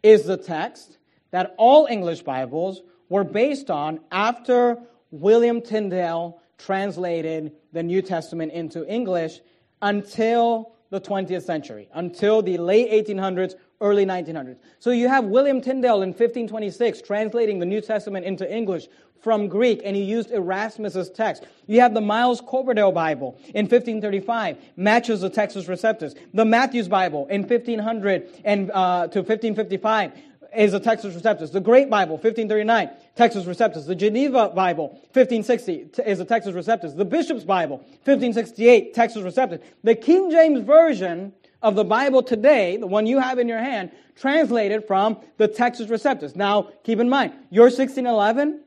[0.03, 0.99] is the text
[1.31, 4.79] that all English Bibles were based on after
[5.11, 9.41] William Tyndale translated the New Testament into English
[9.83, 14.59] until the 20th century, until the late 1800s, early 1900s.
[14.79, 18.89] So you have William Tyndale in 1526 translating the New Testament into English
[19.21, 21.45] from Greek, and he used Erasmus's text.
[21.67, 26.17] You have the Miles Coverdale Bible in 1535, matches the Textus Receptus.
[26.35, 30.13] The Matthew's Bible in 1500 and uh, to 1555
[30.57, 31.53] is a Textus Receptus.
[31.53, 33.87] The Great Bible, 1539, Textus Receptus.
[33.87, 36.97] The Geneva Bible, 1560, is a Textus Receptus.
[36.97, 39.63] The Bishop's Bible, 1568, Textus Receptus.
[39.85, 43.91] The King James Version of the Bible today, the one you have in your hand,
[44.17, 46.35] translated from the Textus Receptus.
[46.35, 48.61] Now, keep in mind, your 1611,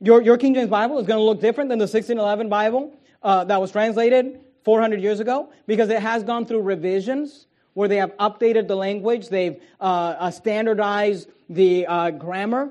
[0.00, 3.44] your, your King James Bible is going to look different than the 1611 Bible uh,
[3.44, 8.16] that was translated 400 years ago because it has gone through revisions where they have
[8.16, 12.70] updated the language, they've uh, uh, standardized the uh, grammar.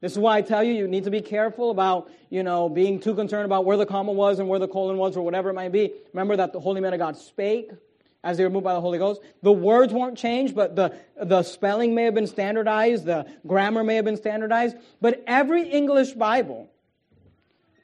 [0.00, 3.00] This is why I tell you, you need to be careful about, you know, being
[3.00, 5.54] too concerned about where the comma was and where the colon was or whatever it
[5.54, 5.92] might be.
[6.12, 7.70] Remember that the Holy man of God spake
[8.24, 9.20] as they were moved by the Holy Ghost.
[9.42, 13.96] The words weren't changed, but the, the spelling may have been standardized, the grammar may
[13.96, 14.76] have been standardized.
[15.00, 16.70] But every English Bible,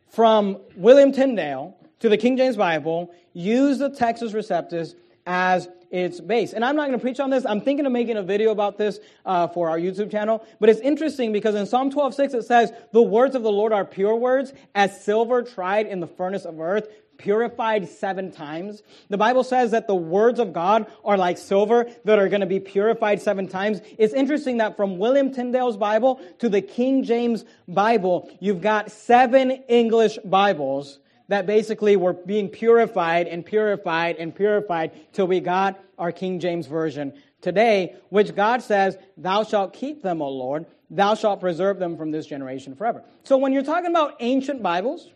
[0.08, 4.94] from William Tyndale to the King James Bible, used the Textus Receptus
[5.26, 6.52] as its base.
[6.52, 7.44] And I'm not going to preach on this.
[7.44, 10.44] I'm thinking of making a video about this uh, for our YouTube channel.
[10.60, 13.84] But it's interesting because in Psalm 12:6 it says, "The words of the Lord are
[13.84, 16.88] pure words, as silver tried in the furnace of earth."
[17.20, 18.82] Purified seven times.
[19.10, 22.46] The Bible says that the words of God are like silver that are going to
[22.46, 23.82] be purified seven times.
[23.98, 29.50] It's interesting that from William Tyndale's Bible to the King James Bible, you've got seven
[29.68, 30.98] English Bibles
[31.28, 36.68] that basically were being purified and purified and purified till we got our King James
[36.68, 37.12] Version
[37.42, 42.12] today, which God says, Thou shalt keep them, O Lord, thou shalt preserve them from
[42.12, 43.04] this generation forever.
[43.24, 45.10] So when you're talking about ancient Bibles,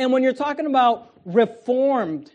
[0.00, 2.32] and when you're talking about reformed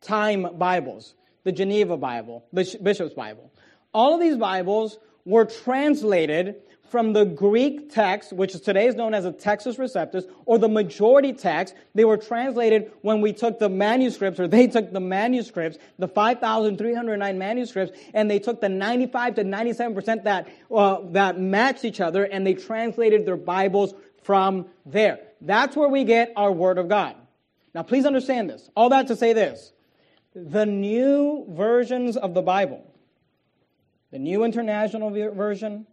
[0.00, 3.52] time Bibles, the Geneva Bible, the Bishop's Bible,
[3.94, 6.56] all of these Bibles were translated
[6.90, 11.32] from the Greek text, which today is known as the Textus Receptus, or the majority
[11.32, 11.76] text.
[11.94, 17.38] They were translated when we took the manuscripts, or they took the manuscripts, the 5,309
[17.38, 22.44] manuscripts, and they took the 95 to 97% that, uh, that matched each other, and
[22.44, 25.20] they translated their Bibles from there.
[25.46, 27.14] That's where we get our Word of God.
[27.72, 28.68] Now, please understand this.
[28.74, 29.72] All that to say this.
[30.34, 32.84] The new versions of the Bible,
[34.10, 35.86] the New International Version,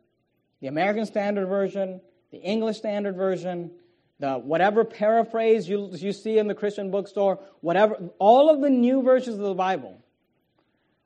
[0.59, 2.01] the American Standard Version,
[2.31, 3.71] the English Standard Version,
[4.19, 9.03] the whatever paraphrase you, you see in the Christian bookstore, whatever, all of the new
[9.03, 10.01] versions of the Bible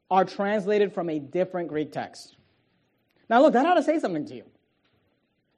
[0.09, 2.37] are translated from a different Greek text.
[3.29, 4.45] Now, look, that ought to say something to you.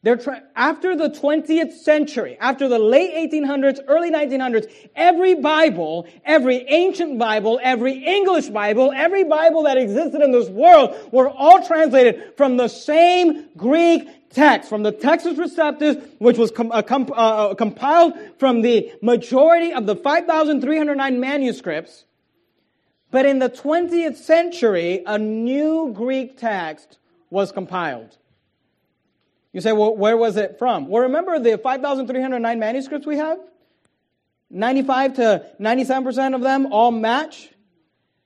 [0.02, 0.18] They're
[0.56, 7.60] after the 20th century, after the late 1800s, early 1900s, every Bible, every ancient Bible,
[7.62, 12.70] every English Bible, every Bible that existed in this world were all translated from the
[12.70, 18.62] same Greek text, from the Textus Receptus, which was uh, com- uh, uh compiled from
[18.62, 22.06] the majority of the 5,309 manuscripts.
[23.12, 28.19] But in the 20th century, a new Greek text was compiled.
[29.54, 30.88] You say, well, where was it from?
[30.88, 33.40] Well, remember the 5,309 manuscripts we have?
[34.52, 37.50] 95 to 97% of them all match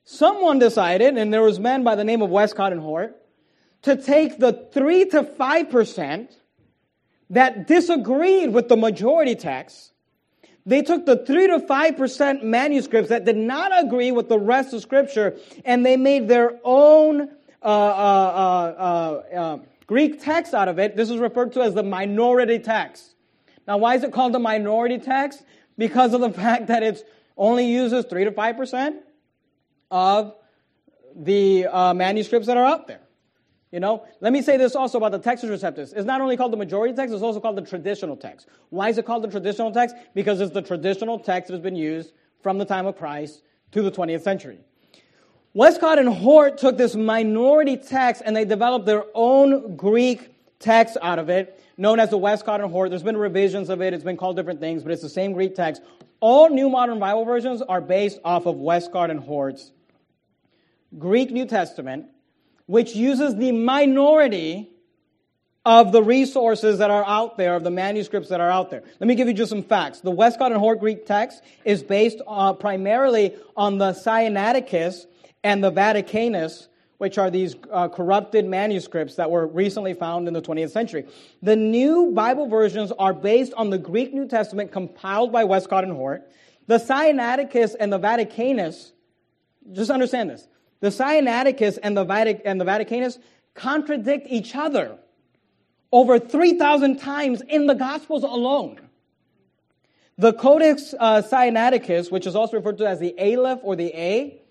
[0.04, 3.16] someone decided, and there was men by the name of Westcott and Hort,
[3.84, 6.36] to take the 3 to 5%
[7.30, 9.92] that disagreed with the majority text.
[10.66, 14.82] They took the 3 to 5% manuscripts that did not agree with the rest of
[14.82, 17.30] Scripture, and they made their own
[17.62, 19.58] uh, uh, uh, uh
[19.88, 20.96] Greek text out of it.
[20.96, 23.16] This is referred to as the minority text.
[23.68, 25.44] Now, why is it called the minority text?
[25.78, 27.08] Because of the fact that it
[27.38, 29.00] only uses 3 to 5%
[29.92, 30.36] of
[31.16, 33.02] the uh, manuscripts that are out there.
[33.72, 35.94] You know, let me say this also about the Textus Receptus.
[35.96, 38.48] It's not only called the majority text, it's also called the traditional text.
[38.70, 39.96] Why is it called the traditional text?
[40.14, 42.14] Because it's the traditional text that has been used
[42.44, 44.60] from the time of Christ to the 20th century.
[45.54, 51.20] Westcott and Hort took this minority text and they developed their own Greek text out
[51.20, 52.90] of it, known as the Westcott and Hort.
[52.90, 55.56] There's been revisions of it, it's been called different things, but it's the same Greek
[55.56, 55.82] text.
[56.20, 59.72] All New Modern Bible versions are based off of Westcott and Hort's
[60.98, 62.08] Greek New Testament
[62.66, 64.70] which uses the minority
[65.66, 68.84] of the resources that are out there, of the manuscripts that are out there.
[69.00, 70.02] Let me give you just some facts.
[70.02, 75.06] The Westcott and Hort Greek text is based uh, primarily on the Sinaiticus
[75.44, 76.68] and the Vaticanus,
[76.98, 81.06] which are these uh, corrupted manuscripts that were recently found in the 20th century.
[81.42, 85.94] The new Bible versions are based on the Greek New Testament compiled by Westcott and
[85.94, 86.30] Hort.
[86.68, 88.92] The Sinaiticus and the Vaticanus,
[89.74, 90.48] just understand this,
[90.80, 93.18] the Sinaiticus and the, Vatic- and the Vaticanus
[93.54, 94.98] contradict each other
[95.92, 98.80] over 3,000 times in the Gospels alone.
[100.18, 104.43] The Codex uh, Sinaiticus, which is also referred to as the Aleph or the A,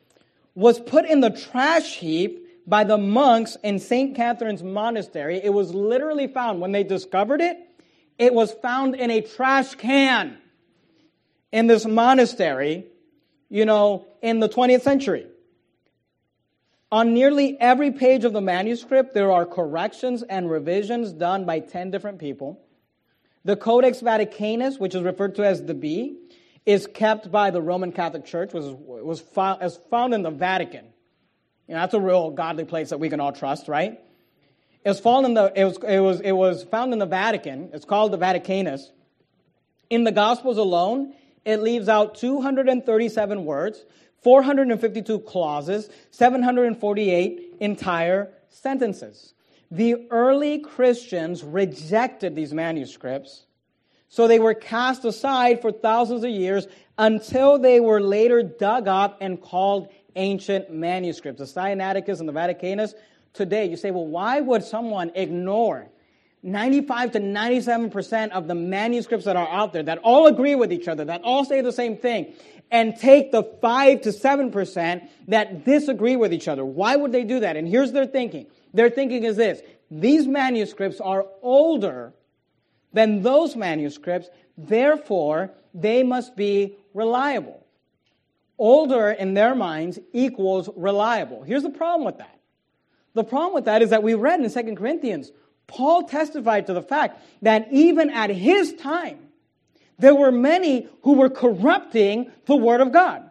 [0.54, 4.14] was put in the trash heap by the monks in St.
[4.14, 5.40] Catherine's Monastery.
[5.42, 7.58] It was literally found, when they discovered it,
[8.18, 10.38] it was found in a trash can
[11.50, 12.86] in this monastery,
[13.48, 15.26] you know, in the 20th century.
[16.92, 21.90] On nearly every page of the manuscript, there are corrections and revisions done by 10
[21.90, 22.60] different people.
[23.44, 26.18] The Codex Vaticanus, which is referred to as the B,
[26.64, 30.86] is kept by the Roman Catholic Church, which was found, is found in the Vatican.
[31.66, 34.00] You know, that's a real godly place that we can all trust, right?
[34.84, 37.70] It was, found in the, it, was, it, was, it was found in the Vatican.
[37.72, 38.90] It's called the Vaticanus.
[39.90, 43.84] In the Gospels alone, it leaves out 237 words,
[44.22, 49.34] 452 clauses, 748 entire sentences.
[49.70, 53.46] The early Christians rejected these manuscripts,
[54.12, 56.66] so they were cast aside for thousands of years
[56.98, 61.38] until they were later dug up and called ancient manuscripts.
[61.38, 62.92] The Sinaiticus and the Vaticanus.
[63.32, 65.88] Today, you say, well, why would someone ignore
[66.42, 70.88] 95 to 97% of the manuscripts that are out there that all agree with each
[70.88, 72.34] other, that all say the same thing,
[72.70, 76.66] and take the 5 to 7% that disagree with each other.
[76.66, 77.56] Why would they do that?
[77.56, 78.44] And here's their thinking.
[78.74, 79.62] Their thinking is this.
[79.90, 82.12] These manuscripts are older
[82.92, 87.66] than those manuscripts, therefore they must be reliable.
[88.58, 91.42] Older in their minds equals reliable.
[91.42, 92.38] Here's the problem with that.
[93.14, 95.32] The problem with that is that we read in 2 Corinthians,
[95.66, 99.18] Paul testified to the fact that even at his time,
[99.98, 103.30] there were many who were corrupting the Word of God.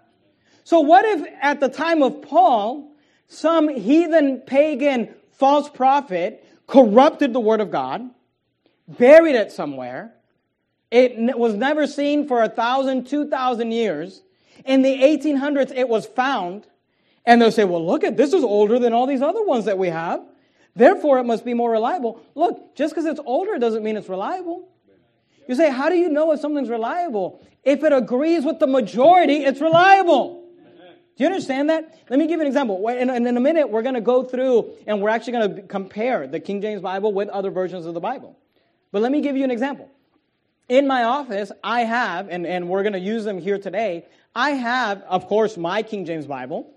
[0.63, 2.91] So, what if at the time of Paul,
[3.27, 8.09] some heathen, pagan, false prophet corrupted the Word of God,
[8.97, 10.13] buried it somewhere,
[10.89, 14.21] it was never seen for a thousand, two thousand years.
[14.65, 16.67] In the 1800s, it was found,
[17.25, 19.77] and they'll say, well, look at this is older than all these other ones that
[19.77, 20.21] we have.
[20.75, 22.21] Therefore, it must be more reliable.
[22.35, 24.69] Look, just because it's older doesn't mean it's reliable.
[25.47, 27.41] You say, how do you know if something's reliable?
[27.63, 30.45] If it agrees with the majority, it's reliable.
[31.17, 31.99] Do you understand that?
[32.09, 32.87] Let me give you an example.
[32.87, 35.61] In, in, in a minute, we're going to go through and we're actually going to
[35.63, 38.37] compare the King James Bible with other versions of the Bible.
[38.91, 39.89] But let me give you an example.
[40.69, 44.51] In my office, I have, and, and we're going to use them here today, I
[44.51, 46.71] have, of course, my King James Bible,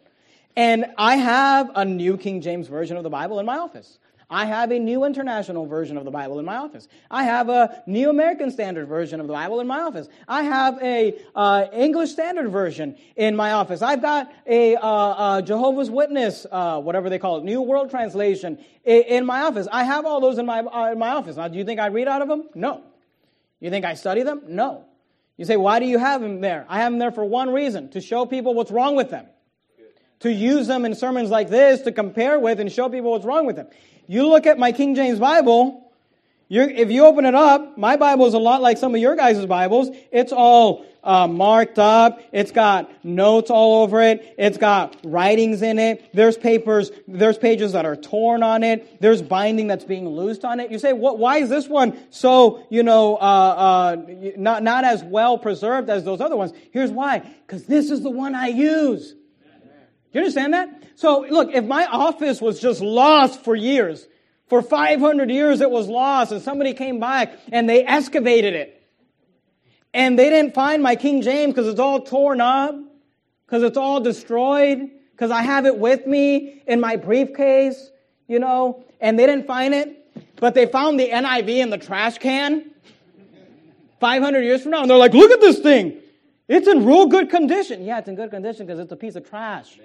[0.57, 3.99] and I have a new King James Version of the Bible in my office.
[4.31, 6.89] I have a New International Version of the Bible in my office.
[7.11, 10.09] I have a New American Standard Version of the Bible in my office.
[10.27, 13.83] I have a uh, English Standard Version in my office.
[13.83, 18.59] I've got a, uh, a Jehovah's Witness, uh, whatever they call it, New World Translation
[18.85, 19.69] in, in my office.
[19.71, 21.37] I have all those in my, uh, in my office.
[21.37, 22.49] Now, do you think I read out of them?
[22.55, 22.83] No.
[23.61, 24.43] You think I study them?
[24.49, 24.85] No.
[25.37, 26.65] You say, why do you have them there?
[26.69, 29.27] I have them there for one reason to show people what's wrong with them
[30.21, 33.45] to use them in sermons like this to compare with and show people what's wrong
[33.45, 33.67] with them.
[34.07, 35.81] You look at my King James Bible,
[36.51, 39.45] if you open it up, my Bible is a lot like some of your guys'
[39.47, 39.89] Bibles.
[40.13, 42.21] It's all uh, marked up.
[42.33, 44.35] It's got notes all over it.
[44.39, 46.11] It's got writings in it.
[46.13, 46.91] There's papers.
[47.09, 49.01] There's pages that are torn on it.
[49.01, 50.71] There's binding that's being loosed on it.
[50.71, 51.19] You say, what?
[51.19, 53.97] Why is this one so you know uh, uh,
[54.37, 56.53] not not as well preserved as those other ones?
[56.73, 57.21] Here's why.
[57.47, 59.15] Because this is the one I use.
[60.15, 60.69] You understand that?
[60.95, 64.07] So look, if my office was just lost for years,
[64.47, 68.81] for 500 years it was lost and somebody came back and they excavated it.
[69.93, 72.77] And they didn't find my King James because it's all torn up,
[73.47, 77.91] because it's all destroyed, because I have it with me in my briefcase,
[78.27, 80.01] you know, and they didn't find it.
[80.37, 82.71] But they found the NIV in the trash can
[84.01, 84.83] 500 years from now.
[84.83, 86.01] And they're like, look at this thing.
[86.49, 87.85] It's in real good condition.
[87.85, 89.79] Yeah, it's in good condition because it's a piece of trash.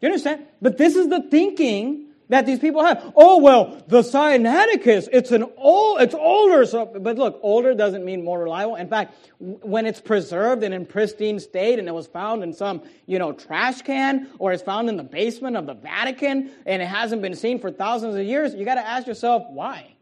[0.00, 0.46] You understand?
[0.60, 3.12] But this is the thinking that these people have.
[3.14, 6.66] Oh, well, the Sinaiticus, it's an old, it's older.
[6.66, 8.76] So, but look, older doesn't mean more reliable.
[8.76, 12.82] In fact, when it's preserved and in pristine state and it was found in some,
[13.06, 16.86] you know, trash can or it's found in the basement of the Vatican and it
[16.86, 19.95] hasn't been seen for thousands of years, you got to ask yourself, why?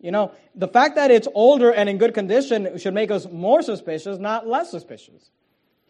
[0.00, 3.62] You know, the fact that it's older and in good condition should make us more
[3.62, 5.30] suspicious, not less suspicious.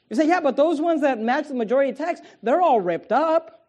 [0.08, 3.66] You say, yeah, but those ones that match the majority text, they're all ripped up.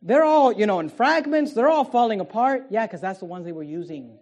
[0.00, 1.54] They're all, you know, in fragments.
[1.54, 2.66] They're all falling apart.
[2.70, 4.16] Yeah, because that's the ones they were using.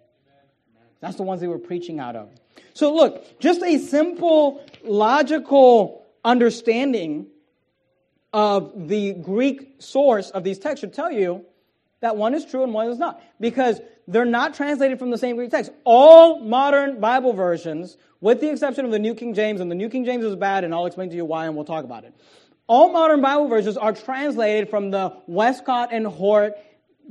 [1.01, 2.31] That's the ones they were preaching out of.
[2.73, 7.27] So look, just a simple logical understanding
[8.33, 11.45] of the Greek source of these texts should tell you
[12.07, 13.21] that one is true and one is not.
[13.41, 15.73] Because they're not translated from the same Greek text.
[15.83, 19.89] All modern Bible versions, with the exception of the New King James, and the New
[19.89, 22.15] King James is bad, and I'll explain to you why, and we'll talk about it.
[22.69, 26.55] All modern Bible versions are translated from the Westcott and Hort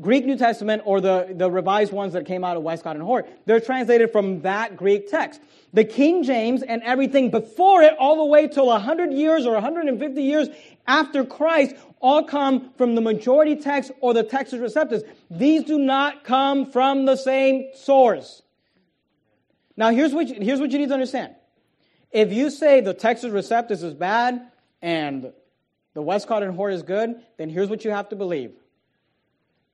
[0.01, 3.27] Greek New Testament or the, the revised ones that came out of Westcott and Hort.
[3.45, 5.41] They're translated from that Greek text.
[5.73, 10.21] The King James and everything before it, all the way till 100 years or 150
[10.21, 10.49] years
[10.85, 11.75] after Christ,
[12.05, 15.03] all come from the majority text or the Textus Receptus.
[15.31, 18.43] These do not come from the same source.
[19.75, 21.33] Now, here's what, you, here's what you need to understand.
[22.11, 24.51] If you say the Textus Receptus is bad
[24.83, 25.33] and
[25.95, 28.53] the Westcott and Hort is good, then here's what you have to believe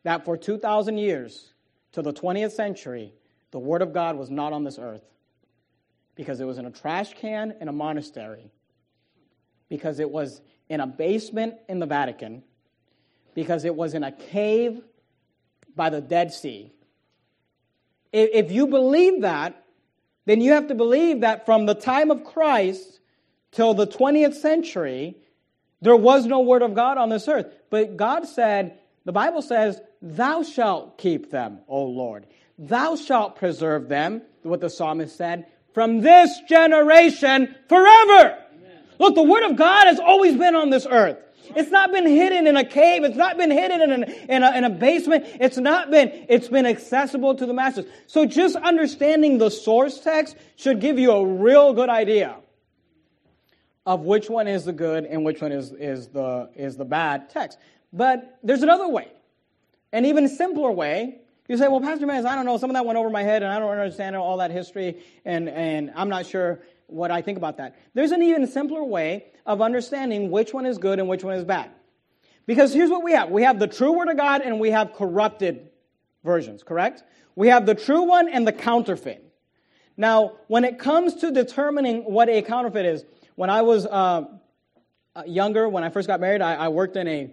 [0.04, 1.52] that for 2,000 years
[1.92, 3.14] to the 20th century,
[3.52, 5.04] the Word of God was not on this earth
[6.16, 8.52] because it was in a trash can in a monastery,
[9.68, 10.42] because it was
[10.72, 12.44] in a basement in the Vatican,
[13.36, 14.82] because it was in a cave
[15.76, 16.72] by the Dead Sea.
[18.14, 19.66] If you believe that,
[20.26, 23.02] then you have to believe that from the time of Christ
[23.52, 25.18] till the 20th century,
[25.82, 27.48] there was no word of God on this earth.
[27.70, 32.28] But God said, the Bible says, Thou shalt keep them, O Lord.
[32.58, 38.41] Thou shalt preserve them, what the psalmist said, from this generation forever.
[39.02, 41.18] Look, the word of God has always been on this earth.
[41.56, 43.04] It's not been hidden in a cave.
[43.04, 45.26] It's not been hidden in, an, in, a, in a basement.
[45.40, 47.88] It's not been, it's been accessible to the masses.
[48.06, 52.38] So just understanding the source text should give you a real good idea
[53.88, 57.32] of which one is the good and which one is, is, the, is the bad
[57.32, 57.58] text.
[57.92, 59.08] But there's another way,
[59.92, 61.22] an even simpler way.
[61.48, 63.42] You say, well, Pastor Mans, I don't know, some of that went over my head
[63.42, 66.62] and I don't understand all that history and, and I'm not sure
[66.92, 67.76] what I think about that.
[67.94, 71.44] There's an even simpler way of understanding which one is good and which one is
[71.44, 71.72] bad.
[72.46, 73.30] Because here's what we have.
[73.30, 75.70] We have the true word of God and we have corrupted
[76.24, 77.04] versions, correct?
[77.36, 79.24] We have the true one and the counterfeit.
[79.98, 84.26] Now, when it comes to determining what a counterfeit is, when I was uh,
[85.16, 87.32] uh, younger, when I first got married, I, I, worked in a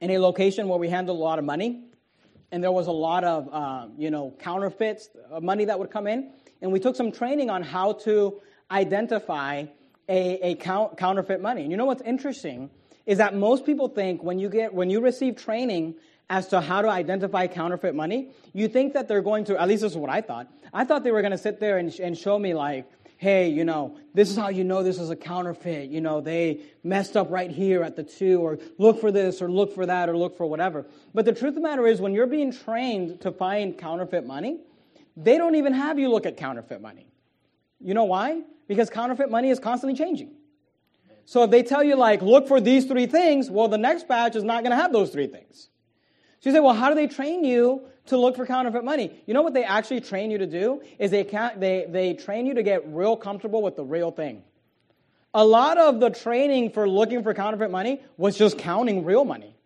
[0.00, 1.84] in a location where we handled a lot of money,
[2.50, 6.06] and there was a lot of uh, you know counterfeits of money that would come
[6.06, 6.32] in,
[6.62, 8.40] and we took some training on how to
[8.70, 9.66] identify
[10.08, 11.62] a, a count, counterfeit money.
[11.62, 12.70] And you know what's interesting
[13.04, 15.96] is that most people think when you get when you receive training
[16.30, 19.82] as to how to identify counterfeit money, you think that they're going to, at least
[19.82, 20.50] this is what I thought.
[20.72, 23.64] I thought they were going to sit there and, and show me like, hey, you
[23.64, 25.90] know, this is how you know this is a counterfeit.
[25.90, 29.50] You know, they messed up right here at the two, or look for this, or
[29.50, 30.86] look for that, or look for whatever.
[31.14, 34.58] But the truth of the matter is, when you're being trained to find counterfeit money,
[35.16, 37.06] they don't even have you look at counterfeit money.
[37.80, 38.42] You know why?
[38.68, 40.32] Because counterfeit money is constantly changing.
[41.24, 44.36] So if they tell you, like, look for these three things, well, the next batch
[44.36, 45.68] is not going to have those three things.
[46.40, 49.22] So you say, well, how do they train you to look for counterfeit money?
[49.26, 50.82] You know what they actually train you to do?
[50.98, 54.42] Is they, they, they train you to get real comfortable with the real thing.
[55.34, 59.56] A lot of the training for looking for counterfeit money was just counting real money.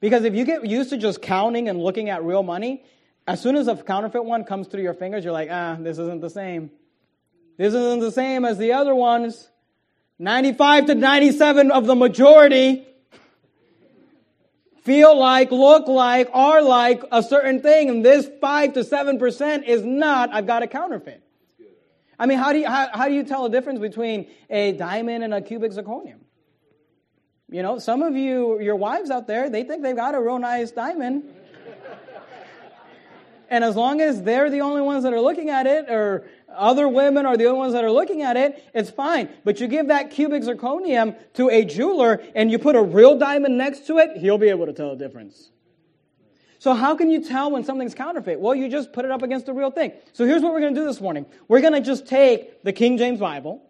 [0.00, 2.82] Because if you get used to just counting and looking at real money,
[3.26, 6.20] as soon as a counterfeit one comes through your fingers, you're like, ah, this isn't
[6.20, 6.70] the same.
[7.56, 9.48] This isn't the same as the other ones.
[10.18, 12.86] 95 to 97 of the majority
[14.82, 19.84] feel like, look like, are like a certain thing, and this 5 to 7% is
[19.84, 21.22] not, I've got a counterfeit.
[22.18, 25.24] I mean, how do you, how, how do you tell the difference between a diamond
[25.24, 26.18] and a cubic zirconium?
[27.48, 30.38] You know, some of you, your wives out there, they think they've got a real
[30.38, 31.24] nice diamond.
[33.52, 36.88] And as long as they're the only ones that are looking at it, or other
[36.88, 39.28] women are the only ones that are looking at it, it's fine.
[39.44, 43.58] But you give that cubic zirconium to a jeweler and you put a real diamond
[43.58, 45.50] next to it, he'll be able to tell the difference.
[46.60, 48.40] So how can you tell when something's counterfeit?
[48.40, 49.92] Well, you just put it up against the real thing.
[50.14, 51.26] So here's what we're going to do this morning.
[51.46, 53.62] We're going to just take the King James Bible,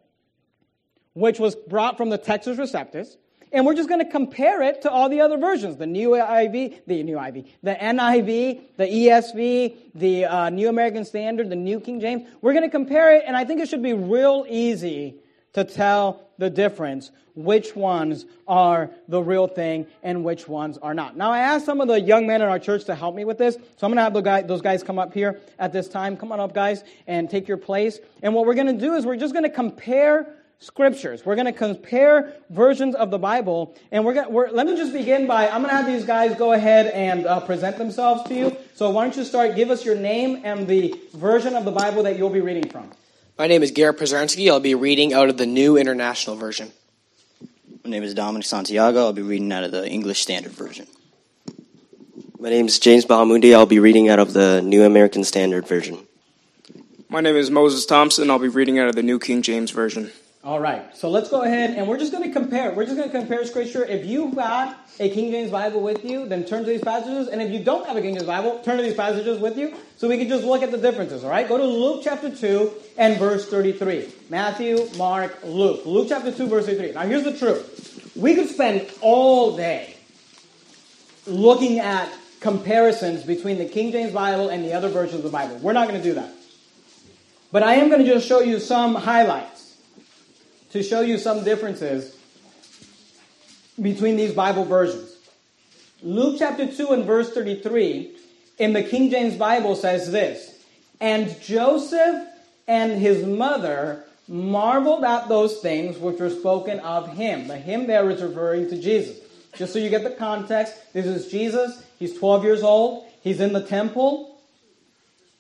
[1.15, 3.17] which was brought from the Textus Receptus,
[3.53, 6.81] and we're just going to compare it to all the other versions the new IV,
[6.87, 12.01] the new IV, the NIV, the ESV, the uh, New American Standard, the New King
[12.01, 12.29] James.
[12.41, 15.17] We're going to compare it, and I think it should be real easy
[15.53, 21.17] to tell the difference which ones are the real thing and which ones are not.
[21.17, 23.39] Now, I asked some of the young men in our church to help me with
[23.39, 26.17] this, so I'm going to have guy, those guys come up here at this time.
[26.17, 28.01] Come on up, guys, and take your place.
[28.23, 30.27] And what we're going to do is we're just going to compare
[30.63, 31.27] scriptures.
[31.27, 34.33] We're going to compare versions of the Bible, and we're going.
[34.33, 37.27] We're, let me just begin by I'm going to have these guys go ahead and
[37.27, 38.57] uh, present themselves to you.
[38.75, 39.57] So why don't you start?
[39.57, 42.91] Give us your name and the version of the Bible that you'll be reading from.
[43.39, 44.49] My name is Garrett Przarski.
[44.51, 46.71] I'll be reading out of the New International Version.
[47.85, 49.01] My name is Dominic Santiago.
[49.01, 50.87] I'll be reading out of the English Standard Version.
[52.39, 53.55] My name is James Bahamundi.
[53.55, 55.99] I'll be reading out of the New American Standard Version.
[57.09, 58.31] My name is Moses Thompson.
[58.31, 60.11] I'll be reading out of the New King James Version.
[60.45, 62.73] All right, so let's go ahead and we're just going to compare.
[62.73, 63.85] We're just going to compare scripture.
[63.85, 67.29] If you've got a King James Bible with you, then turn to these passages.
[67.29, 69.73] And if you don't have a King James Bible, turn to these passages with you
[69.97, 71.23] so we can just look at the differences.
[71.23, 74.13] All right, go to Luke chapter 2 and verse 33.
[74.31, 75.87] Matthew, Mark, Luke.
[75.87, 76.91] Luke chapter 2, verse 33.
[76.91, 79.95] Now, here's the truth we could spend all day
[81.25, 85.59] looking at comparisons between the King James Bible and the other versions of the Bible.
[85.59, 86.35] We're not going to do that.
[87.53, 89.52] But I am going to just show you some highlights
[90.73, 92.17] to show you some differences
[93.81, 95.17] between these Bible versions.
[96.03, 98.17] Luke chapter 2 and verse 33
[98.59, 100.59] in the King James Bible says this
[101.01, 102.27] And Joseph
[102.67, 107.49] and his mother marveled at those things which were spoken of him.
[107.49, 109.19] The him there is referring to Jesus.
[109.55, 111.83] Just so you get the context, this is Jesus.
[111.99, 113.07] He's 12 years old.
[113.21, 114.41] He's in the temple.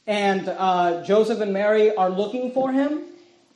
[0.06, 3.02] And uh, Joseph and Mary are looking for him.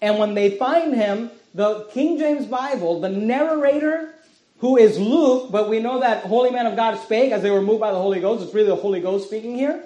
[0.00, 4.12] And when they find him, the King James Bible, the narrator
[4.58, 7.62] who is Luke, but we know that holy man of God spake as they were
[7.62, 8.44] moved by the Holy Ghost.
[8.44, 9.82] It's really the Holy Ghost speaking here.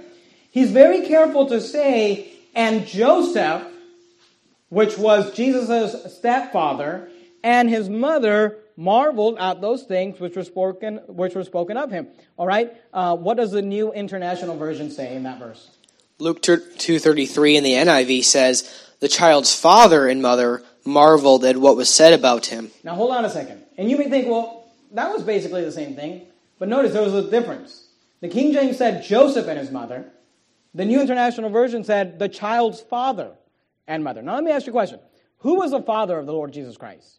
[0.51, 3.63] He's very careful to say, and Joseph,
[4.69, 7.09] which was Jesus' stepfather,
[7.45, 12.09] and his mother marveled at those things which were spoken, which were spoken of him.
[12.37, 15.71] All right, uh, what does the New International Version say in that verse?
[16.19, 18.69] Luke two thirty three in the NIV says,
[18.99, 22.71] "The child's father and mother marveled at what was said about him.
[22.85, 23.65] Now hold on a second.
[23.77, 26.27] And you may think, well, that was basically the same thing.
[26.59, 27.87] But notice there was a difference.
[28.21, 30.11] The King James said Joseph and his mother.
[30.75, 33.33] The New International Version said the child's father
[33.87, 34.23] and mother.
[34.23, 35.01] Now let me ask you a question.
[35.39, 37.19] Who was the father of the Lord Jesus Christ?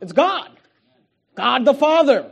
[0.00, 0.50] It's God.
[1.34, 2.30] God the Father.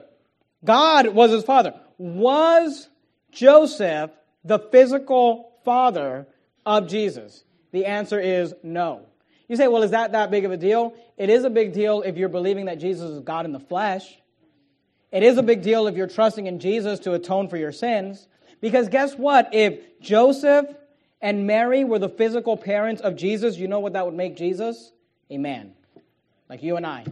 [0.64, 1.74] God was his father.
[1.96, 2.88] Was
[3.32, 4.10] Joseph
[4.44, 6.26] the physical father
[6.66, 7.44] of Jesus?
[7.72, 9.06] The answer is no.
[9.50, 10.94] You say, well, is that that big of a deal?
[11.16, 14.16] It is a big deal if you're believing that Jesus is God in the flesh.
[15.10, 18.28] It is a big deal if you're trusting in Jesus to atone for your sins.
[18.60, 19.52] Because guess what?
[19.52, 20.66] If Joseph
[21.20, 24.92] and Mary were the physical parents of Jesus, you know what that would make Jesus?
[25.30, 25.72] A man,
[26.48, 27.04] like you and I,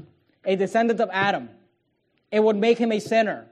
[0.45, 1.49] a descendant of Adam.
[2.31, 3.47] It would make him a sinner.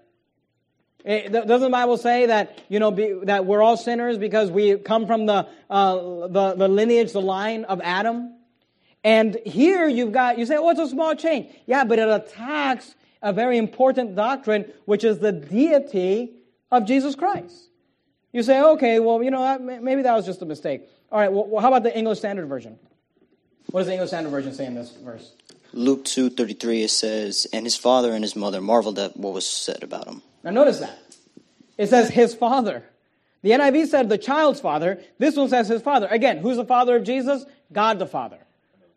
[1.05, 4.77] It, doesn't the Bible say that you know be, that we're all sinners because we
[4.77, 8.36] come from the, uh, the the lineage, the line of Adam?
[9.07, 11.55] And here you've got, you say, oh, it's a small change.
[11.67, 16.33] Yeah, but it attacks a very important doctrine, which is the deity
[16.73, 17.69] of Jesus Christ.
[18.33, 20.89] You say, okay, well, you know, maybe that was just a mistake.
[21.13, 22.81] All right, well, how about the English Standard Version?
[23.71, 25.35] What does the English Standard Version say in this verse?
[25.73, 29.85] Luke 2.33, it says, And his father and his mother marveled at what was said
[29.85, 30.21] about him.
[30.43, 30.99] Now notice that.
[31.79, 32.83] It says his father.
[33.43, 35.01] The NIV said the child's father.
[35.19, 36.09] This one says his father.
[36.11, 37.47] Again, who's the father of Jesus?
[37.73, 38.39] God the Father.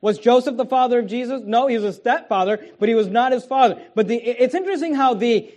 [0.02, 1.41] Was Joseph the father of Jesus?
[1.45, 3.82] No, he was a stepfather, but he was not his father.
[3.95, 5.54] But the, it's interesting how the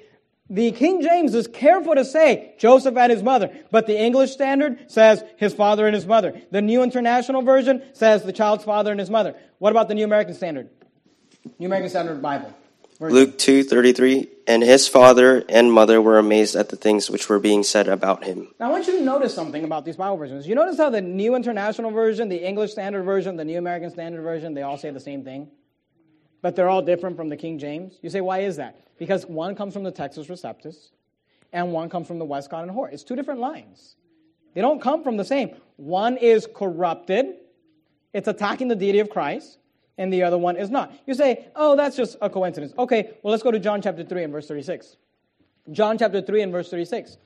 [0.51, 4.91] The King James is careful to say Joseph and his mother, but the English Standard
[4.91, 6.43] says his father and his mother.
[6.51, 9.35] The New International Version says the child's father and his mother.
[9.59, 10.69] What about the New American Standard?
[11.59, 12.53] New American Standard Bible.
[13.11, 17.63] Luke 2:33 and his father and mother were amazed at the things which were being
[17.63, 18.49] said about him.
[18.59, 20.47] Now, I want you to notice something about these Bible versions.
[20.47, 24.23] You notice how the New International Version, the English Standard Version, the New American Standard
[24.23, 25.49] Version, they all say the same thing?
[26.43, 27.99] But they're all different from the King James?
[28.03, 28.81] You say, why is that?
[28.99, 30.91] Because one comes from the Textus Receptus,
[31.53, 32.93] and one comes from the Westcott and Hort.
[32.93, 33.97] It's two different lines.
[34.55, 35.57] They don't come from the same.
[35.77, 37.37] One is corrupted,
[38.13, 39.59] it's attacking the deity of Christ,
[40.03, 40.93] and the other one is not.
[41.07, 42.75] You say, oh, that's just a coincidence.
[42.77, 44.97] Okay, well, let's go to John chapter 3 and verse 36.
[45.71, 47.17] John chapter 3 and verse 36.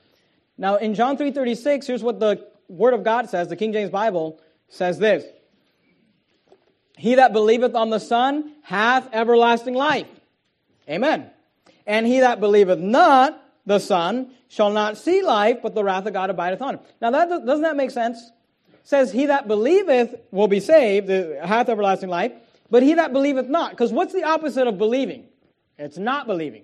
[0.57, 3.47] Now, in John 3 36, here's what the Word of God says.
[3.47, 5.25] The King James Bible says this
[6.97, 10.07] He that believeth on the Son hath everlasting life.
[10.87, 11.29] Amen.
[11.85, 16.13] And he that believeth not the Son shall not see life, but the wrath of
[16.13, 16.79] God abideth on him.
[17.01, 18.31] Now, that, doesn't that make sense?
[18.83, 22.31] Says, He that believeth will be saved, hath everlasting life,
[22.69, 23.71] but he that believeth not.
[23.71, 25.25] Because what's the opposite of believing?
[25.77, 26.63] It's not believing.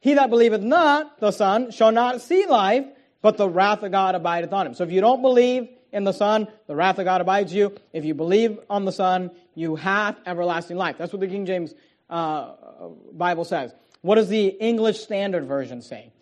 [0.00, 2.84] He that believeth not the Son shall not see life,
[3.22, 4.74] but the wrath of God abideth on him.
[4.74, 7.74] So if you don't believe in the Son, the wrath of God abides you.
[7.92, 10.96] If you believe on the Son, you have everlasting life.
[10.98, 11.74] That's what the King James
[12.10, 12.52] uh,
[13.12, 13.72] Bible says.
[14.02, 16.12] What does the English Standard Version say?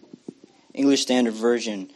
[0.74, 1.90] English Standard Version.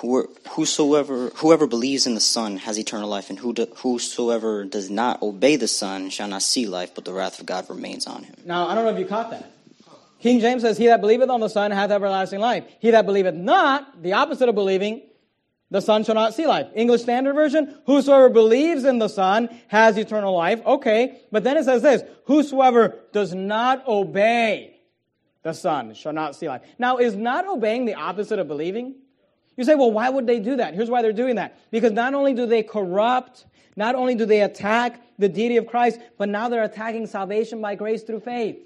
[0.00, 5.20] Whosoever, whoever believes in the Son has eternal life, and who do, whosoever does not
[5.20, 8.34] obey the Son shall not see life, but the wrath of God remains on him.
[8.46, 9.52] Now, I don't know if you caught that.
[10.20, 12.64] King James says, He that believeth on the Son hath everlasting life.
[12.78, 15.02] He that believeth not, the opposite of believing,
[15.70, 16.66] the Son shall not see life.
[16.74, 20.64] English Standard Version, whosoever believes in the Son has eternal life.
[20.64, 24.78] Okay, but then it says this, whosoever does not obey
[25.42, 26.62] the Son shall not see life.
[26.78, 28.96] Now, is not obeying the opposite of believing?
[29.60, 30.72] You say, well, why would they do that?
[30.72, 31.58] Here's why they're doing that.
[31.70, 33.44] Because not only do they corrupt,
[33.76, 37.74] not only do they attack the deity of Christ, but now they're attacking salvation by
[37.74, 38.56] grace through faith.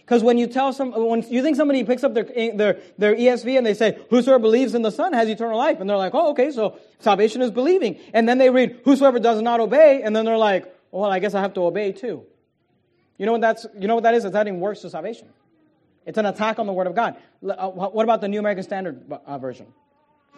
[0.00, 3.56] Because when you tell some, when you think somebody picks up their, their, their ESV
[3.56, 5.78] and they say, whosoever believes in the Son has eternal life.
[5.78, 7.96] And they're like, oh, okay, so salvation is believing.
[8.12, 10.02] And then they read, whosoever does not obey.
[10.02, 12.24] And then they're like, well, I guess I have to obey too.
[13.16, 14.24] You know what that's, you know what that is?
[14.24, 15.28] It's adding works to salvation.
[16.04, 17.16] It's an attack on the Word of God.
[17.48, 19.66] Uh, what about the New American Standard uh, Version?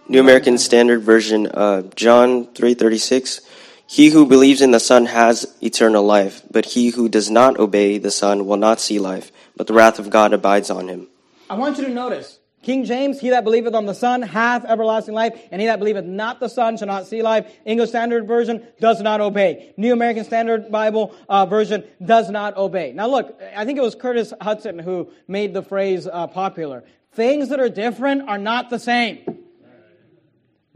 [0.07, 3.41] New American Standard Version, uh, John 3:36.
[3.87, 7.97] He who believes in the Son has eternal life, but he who does not obey
[7.97, 11.09] the Son will not see life, but the wrath of God abides on him.
[11.49, 15.15] I want you to notice King James, he that believeth on the Son hath everlasting
[15.15, 17.51] life, and he that believeth not the Son shall not see life.
[17.65, 19.73] English Standard Version does not obey.
[19.77, 22.93] New American Standard Bible uh, Version does not obey.
[22.93, 26.85] Now look, I think it was Curtis Hutson who made the phrase uh, popular.
[27.13, 29.48] Things that are different are not the same.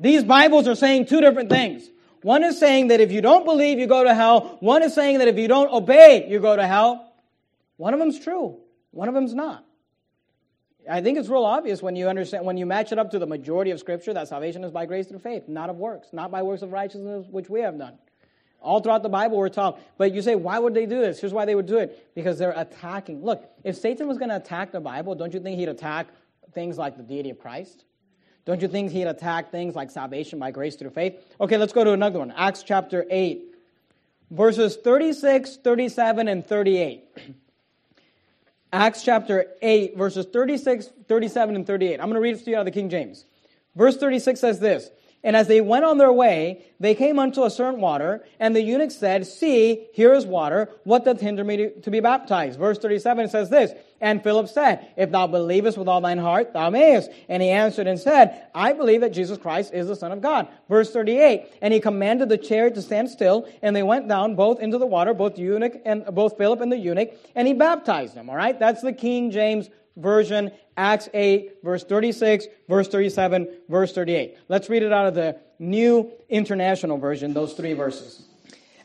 [0.02, 1.88] These Bibles are saying two different things.
[2.22, 4.56] One is saying that if you don't believe, you go to hell.
[4.58, 7.12] One is saying that if you don't obey, you go to hell.
[7.76, 8.58] One of them's true.
[8.90, 9.64] One of them's not.
[10.90, 13.28] I think it's real obvious when you understand, when you match it up to the
[13.28, 16.42] majority of Scripture that salvation is by grace through faith, not of works, not by
[16.42, 17.96] works of righteousness which we have done.
[18.60, 19.80] All throughout the Bible, we're taught.
[19.98, 21.20] But you say, why would they do this?
[21.20, 23.24] Here's why they would do it because they're attacking.
[23.24, 26.08] Look, if Satan was going to attack the Bible, don't you think he'd attack
[26.52, 27.84] things like the deity of Christ?
[28.44, 31.20] Don't you think he'd attack things like salvation by grace through faith?
[31.40, 32.32] Okay, let's go to another one.
[32.32, 33.54] Acts chapter 8,
[34.30, 37.04] verses 36, 37, and 38.
[38.72, 42.00] Acts chapter 8, verses 36, 37, and 38.
[42.00, 43.26] I'm going to read it to you out of the King James.
[43.76, 44.90] Verse 36 says this
[45.22, 48.62] And as they went on their way, they came unto a certain water, and the
[48.62, 50.68] eunuch said, See, here is water.
[50.82, 52.58] What doth hinder me to, to be baptized?
[52.58, 53.72] Verse 37 says this
[54.02, 57.08] And Philip said, If thou believest with all thine heart, thou mayest.
[57.28, 60.48] And he answered and said, I believe that Jesus Christ is the Son of God.
[60.68, 64.60] Verse 38 And he commanded the chariot to stand still, and they went down both
[64.60, 68.28] into the water, both eunuch and both Philip and the eunuch, and he baptized them.
[68.28, 74.36] All right, that's the King James version, Acts 8, verse 36, verse 37, verse 38.
[74.48, 78.24] Let's read it out of the New International Version, those three verses.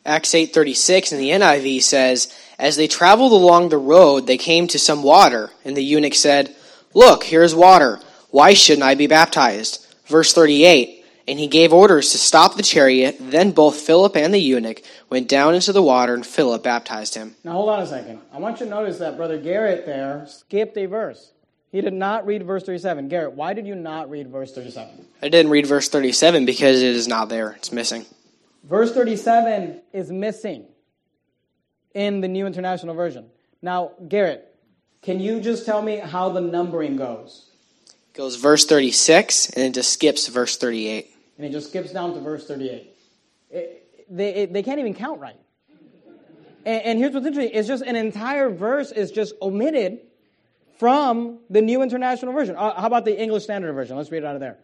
[0.08, 4.80] Acts 8:36 in the NIV says, "As they traveled along the road, they came to
[4.80, 6.56] some water, and the eunuch said,
[6.94, 8.00] "Look, here is water.
[8.32, 13.18] Why shouldn't I be baptized?" Verse 38, and he gave orders to stop the chariot.
[13.20, 17.36] Then both Philip and the eunuch went down into the water, and Philip baptized him.
[17.44, 18.20] Now hold on a second.
[18.34, 21.32] I want you to notice that Brother Garrett there skipped a verse.
[21.70, 23.10] He did not read verse 37.
[23.10, 25.06] Garrett, why did you not read verse 37?
[25.22, 27.56] I didn't read verse 37 because it is not there.
[27.58, 28.06] It's missing.
[28.64, 30.66] Verse 37 is missing
[31.94, 33.30] in the New International Version.
[33.62, 34.56] Now, Garrett,
[35.02, 37.50] can you just tell me how the numbering goes?
[37.88, 41.14] It goes verse 36 and it just skips verse 38.
[41.38, 42.94] And it just skips down to verse 38.
[43.50, 45.40] It, they, it, they can't even count right.
[46.66, 50.00] And, and here's what's interesting it's just an entire verse is just omitted
[50.78, 52.56] from the New International Version.
[52.56, 53.98] Uh, how about the English Standard Version?
[53.98, 54.58] Let's read it out of there.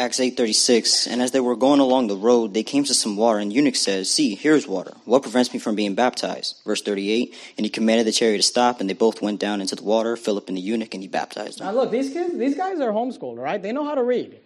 [0.00, 3.38] Acts 8:36 And as they were going along the road they came to some water
[3.38, 7.34] and eunuch says see here is water what prevents me from being baptized verse 38
[7.58, 10.16] and he commanded the chariot to stop and they both went down into the water
[10.16, 12.92] Philip and the eunuch and he baptized them Now look, these kids, these guys are
[12.92, 14.40] homeschooled, right They know how to read.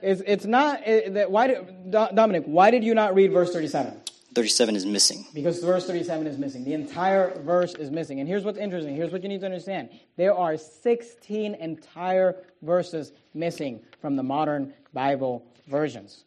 [0.00, 2.44] It's, it's not it, that why did, Dominic?
[2.44, 4.00] Why did you not read verse 37?
[4.34, 6.64] 37 is missing Because verse 37 is missing.
[6.64, 8.20] The entire verse is missing.
[8.20, 8.96] And here's what's interesting.
[8.96, 9.90] Here's what you need to understand.
[10.16, 16.24] There are 16 entire verses missing from the modern Bible versions.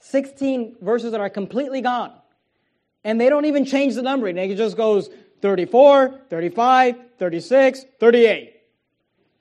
[0.00, 2.12] 16 verses that are completely gone.
[3.04, 4.36] And they don't even change the numbering.
[4.36, 5.08] It just goes
[5.42, 8.52] 34, 35, 36, 38.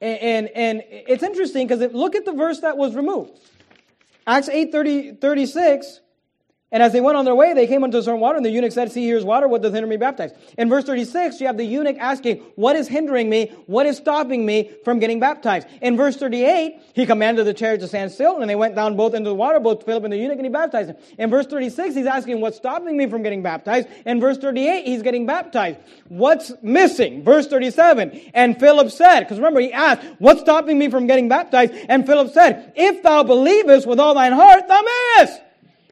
[0.01, 3.39] And, and, and it's interesting because look at the verse that was removed.
[4.27, 6.01] Acts 8, 30, 36,
[6.71, 8.71] and as they went on their way, they came unto certain water, and the eunuch
[8.71, 10.35] said, See, here's water, what doth hinder me baptized?
[10.57, 13.51] In verse 36, you have the eunuch asking, What is hindering me?
[13.67, 15.67] What is stopping me from getting baptized?
[15.81, 19.13] In verse 38, he commanded the chariot to stand still, and they went down both
[19.13, 20.97] into the water, both Philip and the eunuch, and he baptized him.
[21.19, 23.87] In verse 36, he's asking, What's stopping me from getting baptized?
[24.07, 25.77] In verse 38, he's getting baptized.
[26.07, 27.23] What's missing?
[27.23, 31.73] Verse 37, and Philip said, because remember, he asked, What's stopping me from getting baptized?
[31.87, 35.41] And Philip said, If thou believest with all thine heart, thou mayest.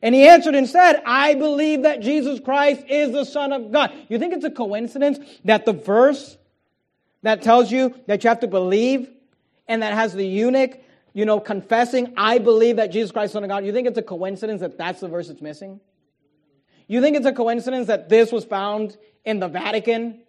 [0.04, 3.94] And he answered and said, I believe that Jesus Christ is the Son of God.
[4.10, 6.38] You think it's a coincidence that the verse
[7.22, 9.10] that tells you that you have to believe
[9.66, 10.78] and that has the eunuch,
[11.14, 13.88] you know, confessing, I believe that Jesus Christ is the Son of God, you think
[13.88, 15.80] it's a coincidence that that's the verse that's missing?
[16.88, 20.20] You think it's a coincidence that this was found in the Vatican,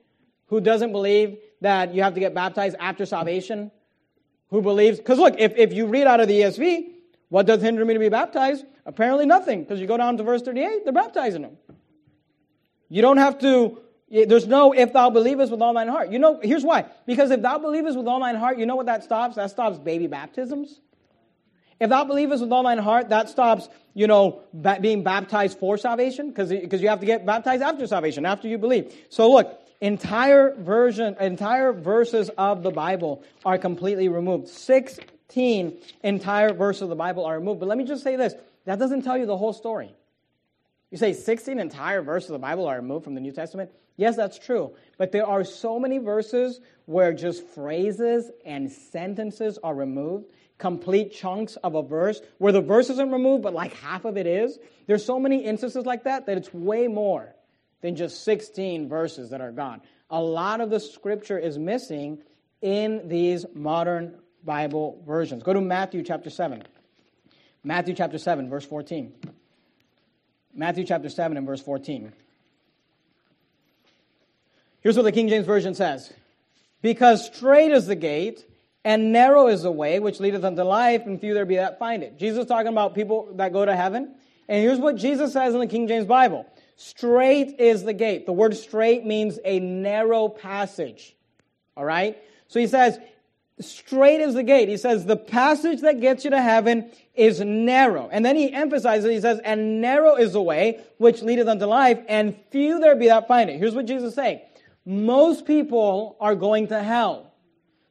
[0.47, 3.73] who doesn't believe that you have to get baptized after salvation?
[4.51, 6.91] Who believes, because look, if, if you read out of the ESV,
[7.29, 8.65] what does hinder me to be baptized?
[8.87, 11.57] Apparently nothing, because you go down to verse 38, they're baptizing them.
[12.91, 13.81] You don't have to,
[14.11, 16.11] there's no if thou believest with all thine heart.
[16.11, 16.85] You know, here's why.
[17.07, 19.37] Because if thou believest with all thine heart, you know what that stops?
[19.37, 20.81] That stops baby baptisms.
[21.81, 25.77] If thou believest with all thine heart, that stops, you know, ba- being baptized for
[25.77, 28.95] salvation, because you have to get baptized after salvation, after you believe.
[29.09, 34.49] So look, entire version, entire verses of the Bible are completely removed.
[34.49, 37.61] 16 entire verses of the Bible are removed.
[37.61, 38.35] But let me just say this.
[38.65, 39.95] That doesn't tell you the whole story.
[40.91, 43.71] You say 16 entire verses of the Bible are removed from the New Testament?
[43.97, 44.75] Yes, that's true.
[44.99, 50.27] But there are so many verses where just phrases and sentences are removed,
[50.59, 54.27] complete chunks of a verse, where the verse isn't removed, but like half of it
[54.27, 54.59] is.
[54.87, 57.35] There's so many instances like that that it's way more
[57.83, 59.83] than just 16 verses that are gone.
[60.11, 62.19] A lot of the scripture is missing
[62.63, 65.43] in these modern Bible versions.
[65.43, 66.63] Go to Matthew chapter 7.
[67.65, 69.13] Matthew chapter 7, verse 14.
[70.55, 72.13] Matthew chapter 7 and verse 14.
[74.83, 76.13] Here's what the King James Version says
[76.83, 78.45] Because straight is the gate,
[78.85, 82.03] and narrow is the way which leadeth unto life, and few there be that find
[82.03, 82.19] it.
[82.19, 84.15] Jesus talking about people that go to heaven.
[84.47, 86.47] And here's what Jesus says in the King James Bible
[86.77, 88.27] Straight is the gate.
[88.27, 91.17] The word straight means a narrow passage.
[91.77, 92.19] All right?
[92.49, 92.99] So he says,
[93.61, 94.69] straight is the gate.
[94.69, 98.09] He says the passage that gets you to heaven is narrow.
[98.11, 102.01] And then he emphasizes, he says, and narrow is the way which leadeth unto life,
[102.09, 103.59] and few there be that find it.
[103.59, 104.41] Here's what Jesus is saying.
[104.85, 107.33] Most people are going to hell.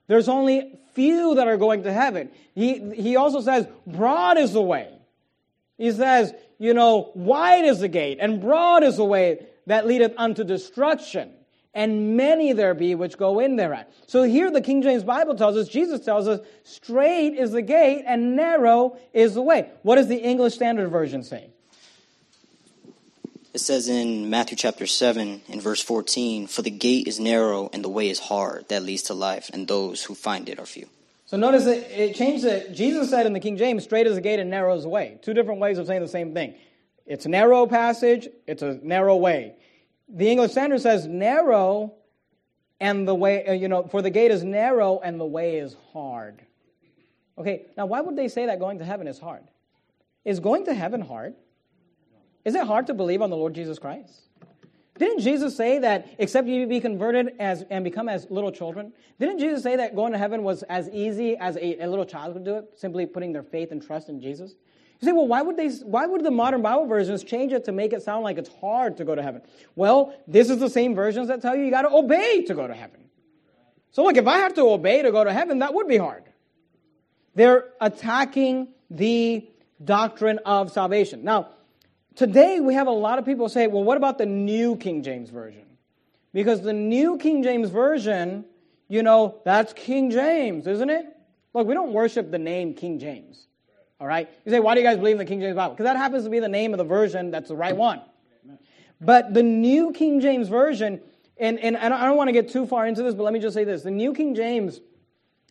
[0.07, 2.30] There's only few that are going to heaven.
[2.53, 4.89] He, he also says, broad is the way.
[5.78, 10.14] He says, you know, wide is the gate, and broad is the way that leadeth
[10.18, 11.32] unto destruction
[11.74, 13.92] and many there be which go in thereat.
[14.08, 18.04] So here the King James Bible tells us, Jesus tells us, straight is the gate
[18.06, 19.70] and narrow is the way.
[19.82, 21.50] What does the English Standard Version say?
[23.54, 27.84] It says in Matthew chapter 7 in verse 14, For the gate is narrow and
[27.84, 30.88] the way is hard that leads to life, and those who find it are few.
[31.26, 32.74] So notice that it changed it.
[32.74, 35.20] Jesus said in the King James, straight is the gate and narrow is the way.
[35.22, 36.56] Two different ways of saying the same thing.
[37.06, 39.56] It's a narrow passage, it's a narrow way.
[40.14, 41.95] The English Standard says narrow
[42.80, 45.76] and the way, uh, you know, for the gate is narrow and the way is
[45.91, 46.41] hard.
[47.38, 49.43] Okay, now why would they say that going to heaven is hard?
[50.24, 51.34] Is going to heaven hard?
[52.45, 54.22] Is it hard to believe on the Lord Jesus Christ?
[54.99, 58.93] Didn't Jesus say that except you be converted as and become as little children?
[59.20, 62.36] Didn't Jesus say that going to heaven was as easy as a, a little child
[62.36, 64.53] would do it, simply putting their faith and trust in Jesus?
[65.04, 65.68] You say, well, why would they?
[65.68, 68.95] Why would the modern Bible versions change it to make it sound like it's hard
[68.97, 69.41] to go to heaven?
[69.76, 72.66] Well, this is the same versions that tell you you got to obey to go
[72.66, 73.01] to heaven.
[73.91, 76.24] So look, if I have to obey to go to heaven, that would be hard.
[77.36, 79.45] They're attacking the
[79.84, 81.26] doctrine of salvation.
[81.26, 81.49] Now,
[82.16, 85.30] today we have a lot of people say, well, what about the New King James
[85.30, 85.66] Version?
[86.32, 88.45] Because the New King James Version,
[88.88, 91.08] you know, that's King James, isn't it?
[91.54, 93.47] Look, we don't worship the name King James.
[94.04, 94.30] All right?
[94.43, 95.76] You say, why do you guys believe in the King James Bible?
[95.76, 98.01] Because that happens to be the name of the version that's the right one.
[98.99, 100.99] But the New King James Version,
[101.38, 103.39] and, and I don't, don't want to get too far into this, but let me
[103.39, 103.82] just say this.
[103.84, 104.82] The New King James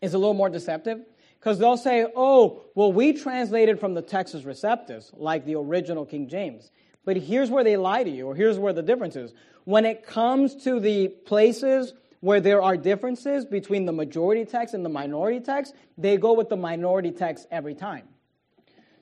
[0.03, 1.01] is a little more deceptive
[1.41, 6.29] because they'll say, oh, well, we translated from the Textus Receptus, like the original King
[6.29, 6.71] James.
[7.07, 9.33] But here's where they lie to you, or here's where the difference is.
[9.65, 14.85] When it comes to the places where there are differences between the majority text and
[14.85, 18.09] the minority text, they go with the minority text every time.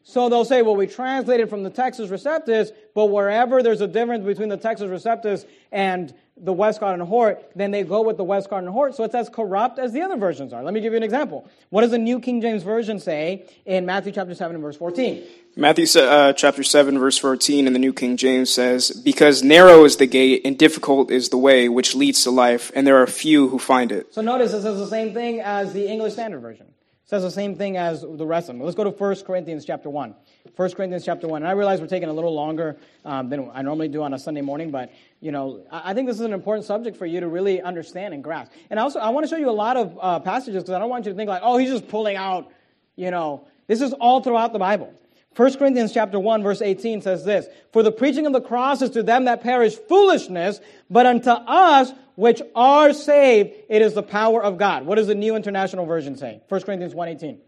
[0.03, 4.25] So they'll say, well, we translated from the Textus Receptus, but wherever there's a difference
[4.25, 8.61] between the Textus Receptus and the Westcott and Hort, then they go with the Westcott
[8.61, 10.63] and Hort, so it's as corrupt as the other versions are.
[10.63, 11.49] Let me give you an example.
[11.69, 15.23] What does the New King James Version say in Matthew chapter 7 and verse 14?
[15.55, 19.97] Matthew uh, chapter 7, verse 14 in the New King James says, Because narrow is
[19.97, 23.49] the gate and difficult is the way which leads to life, and there are few
[23.49, 24.15] who find it.
[24.15, 26.67] So notice this is the same thing as the English Standard Version.
[27.11, 28.65] Says the same thing as the rest of them.
[28.65, 30.15] Let's go to 1 Corinthians chapter 1.
[30.55, 31.43] 1 Corinthians chapter 1.
[31.43, 34.19] And I realize we're taking a little longer um, than I normally do on a
[34.21, 37.19] Sunday morning, but, you know, I, I think this is an important subject for you
[37.19, 38.53] to really understand and grasp.
[38.71, 40.89] And also, I want to show you a lot of uh, passages because I don't
[40.89, 42.53] want you to think like, oh, he's just pulling out,
[42.95, 43.45] you know.
[43.67, 44.95] This is all throughout the Bible.
[45.35, 48.91] 1 Corinthians chapter 1 verse 18 says this, For the preaching of the cross is
[48.91, 54.45] to them that perish foolishness, but unto us which are saved, it is the power
[54.45, 54.85] of God.
[54.85, 56.43] What does the New International Version say?
[56.51, 57.39] 1 Corinthians 1.18.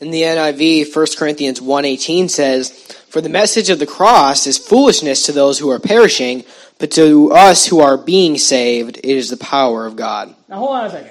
[0.00, 2.70] In the NIV, 1 Corinthians 1.18 says,
[3.10, 6.44] For the message of the cross is foolishness to those who are perishing,
[6.78, 10.34] but to us who are being saved, it is the power of God.
[10.48, 11.10] Now hold on a second.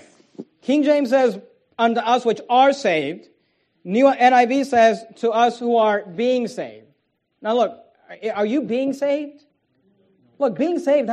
[0.63, 1.39] King James says,
[1.77, 3.27] unto us which are saved.
[3.83, 6.87] New NIV says, to us who are being saved.
[7.43, 7.77] Now look,
[8.33, 9.43] are you being saved?
[10.41, 11.07] Look, being saved,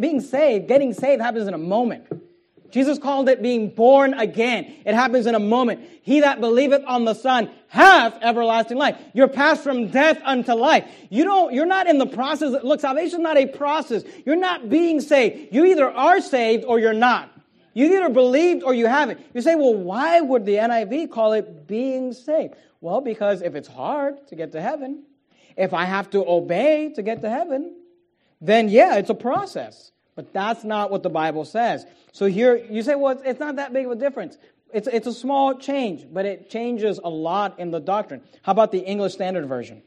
[0.00, 2.06] being saved, getting saved happens in a moment.
[2.70, 4.74] Jesus called it being born again.
[4.86, 5.86] It happens in a moment.
[6.00, 8.98] He that believeth on the Son hath everlasting life.
[9.12, 10.90] You're passed from death unto life.
[11.10, 12.64] You don't, you're not in the process.
[12.64, 14.04] Look, salvation is not a process.
[14.24, 15.54] You're not being saved.
[15.54, 17.30] You either are saved or you're not.
[17.74, 19.20] You either believed or you haven't.
[19.34, 22.54] You say, well, why would the NIV call it being saved?
[22.80, 25.02] Well, because if it's hard to get to heaven,
[25.58, 27.76] if I have to obey to get to heaven,
[28.42, 29.92] then yeah, it's a process.
[30.14, 31.86] But that's not what the Bible says.
[32.12, 34.36] So here, you say, well, it's not that big of a difference.
[34.72, 38.20] It's, it's a small change, but it changes a lot in the doctrine.
[38.42, 39.82] How about the English Standard Version?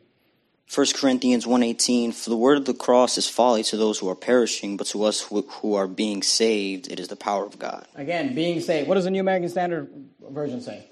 [0.73, 4.15] 1 Corinthians 1.18, For the word of the cross is folly to those who are
[4.15, 7.87] perishing, but to us who, who are being saved, it is the power of God.
[7.93, 8.87] Again, being saved.
[8.87, 9.87] What does the New American Standard
[10.27, 10.87] Version say?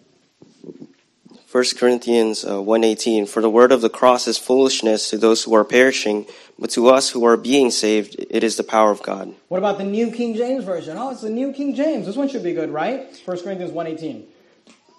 [1.53, 5.53] 1 Corinthians uh, 1.18, For the word of the cross is foolishness to those who
[5.53, 6.25] are perishing,
[6.57, 9.35] but to us who are being saved, it is the power of God.
[9.49, 10.97] What about the New King James Version?
[10.97, 12.07] Oh, it's the New King James.
[12.07, 13.21] This one should be good, right?
[13.23, 14.25] 1 Corinthians 1.18.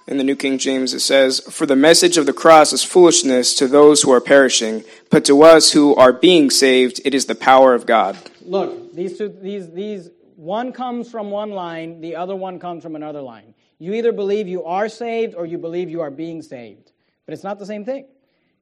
[0.07, 3.57] In the New King James, it says, For the message of the cross is foolishness
[3.57, 7.35] to those who are perishing, but to us who are being saved, it is the
[7.35, 8.17] power of God.
[8.43, 12.95] Look, these two, these, these, one comes from one line, the other one comes from
[12.95, 13.54] another line.
[13.79, 16.93] You either believe you are saved or you believe you are being saved.
[17.27, 18.07] But it's not the same thing.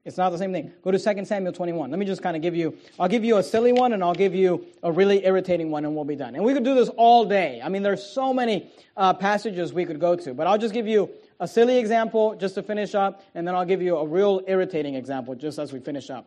[0.05, 0.73] It's not the same thing.
[0.83, 1.91] Go to 2 Samuel 21.
[1.91, 4.15] Let me just kind of give you, I'll give you a silly one and I'll
[4.15, 6.35] give you a really irritating one and we'll be done.
[6.35, 7.61] And we could do this all day.
[7.63, 10.89] I mean, there's so many uh, passages we could go to, but I'll just give
[10.89, 11.09] you
[11.39, 14.97] a silly example just to finish up, and then I'll give you a real irritating
[14.97, 16.27] example just as we finish up.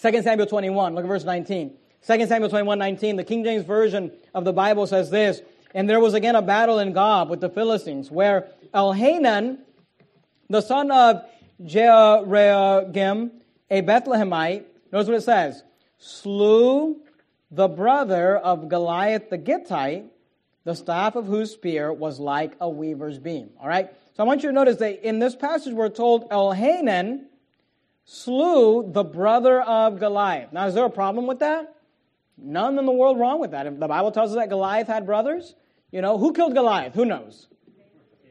[0.00, 1.72] 2 Samuel 21, look at verse 19.
[2.04, 5.40] 2 Samuel 21, 19, the King James Version of the Bible says this,
[5.74, 9.58] and there was again a battle in Gob with the Philistines, where Elhanan,
[10.48, 11.24] the son of
[11.64, 13.30] Jehoiakim,
[13.70, 15.62] a Bethlehemite, notice what it says,
[15.98, 17.00] slew
[17.50, 20.04] the brother of Goliath the Gittite,
[20.64, 23.50] the staff of whose spear was like a weaver's beam.
[23.60, 23.90] All right?
[24.14, 27.24] So I want you to notice that in this passage we're told Elhanan
[28.04, 30.52] slew the brother of Goliath.
[30.52, 31.74] Now, is there a problem with that?
[32.36, 33.66] None in the world wrong with that.
[33.66, 35.54] If the Bible tells us that Goliath had brothers,
[35.92, 36.94] you know, who killed Goliath?
[36.94, 37.46] Who knows?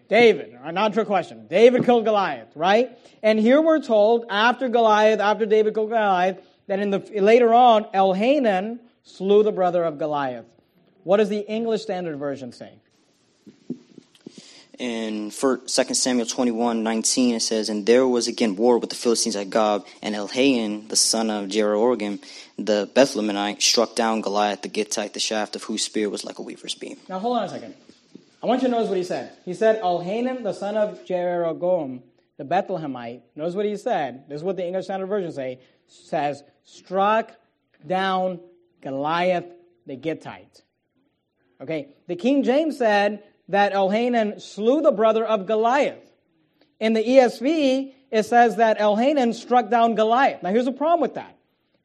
[0.10, 0.58] David.
[0.62, 1.48] Uh, not a question.
[1.48, 2.98] David killed Goliath, right?
[3.24, 6.38] And here we're told after Goliath, after David killed Goliath,
[6.68, 10.46] that in the later on, Elhanan slew the brother of Goliath.
[11.04, 12.74] What does the English Standard Version say?
[14.78, 19.36] In 2 Samuel 21, 19, it says, And there was again war with the Philistines
[19.36, 22.20] at Gob, and Elhanan, the son of Jehoiakim,
[22.58, 26.42] the Bethlehemite, struck down Goliath the Gittite, the shaft of whose spear was like a
[26.42, 26.98] weaver's beam.
[27.10, 27.76] Now hold on a second.
[28.44, 29.34] I want you to notice what he said.
[29.46, 32.02] He said, Elhanan, the son of Jeroboam,
[32.38, 34.28] the Bethlehemite, notice what he said.
[34.28, 37.34] This is what the English Standard Version say, says, struck
[37.86, 38.40] down
[38.82, 39.46] Goliath
[39.86, 40.64] the Gittite.
[41.62, 46.00] Okay, the King James said that Elhanan slew the brother of Goliath.
[46.80, 50.42] In the ESV, it says that Elhanan struck down Goliath.
[50.42, 51.38] Now, here's a problem with that.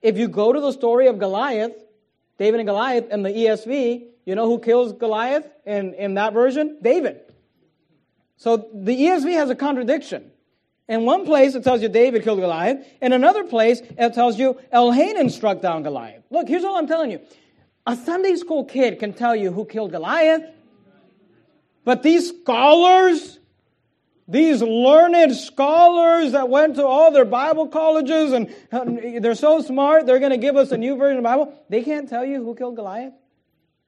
[0.07, 1.73] If you go to the story of Goliath,
[2.39, 6.79] David and Goliath in the ESV, you know who kills Goliath in, in that version?
[6.81, 7.23] David.
[8.37, 10.31] So the ESV has a contradiction.
[10.87, 12.87] In one place, it tells you David killed Goliath.
[13.03, 16.23] In another place, it tells you Elhanan struck down Goliath.
[16.31, 17.21] Look, here's all I'm telling you.
[17.85, 20.45] A Sunday school kid can tell you who killed Goliath.
[21.85, 23.36] But these scholars,
[24.29, 28.53] these learned scholars that went to all their Bible colleges and
[29.23, 31.65] they're so smart, they're going to give us a new version of the Bible.
[31.69, 33.13] They can't tell you who killed Goliath.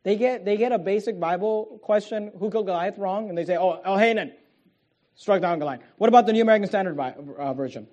[0.05, 3.57] They get, they get a basic Bible question, who killed Goliath, wrong, and they say,
[3.57, 4.33] oh, Elhanan
[5.17, 5.83] struck down Goliath.
[5.97, 7.89] What about the New American Standard uh, Version?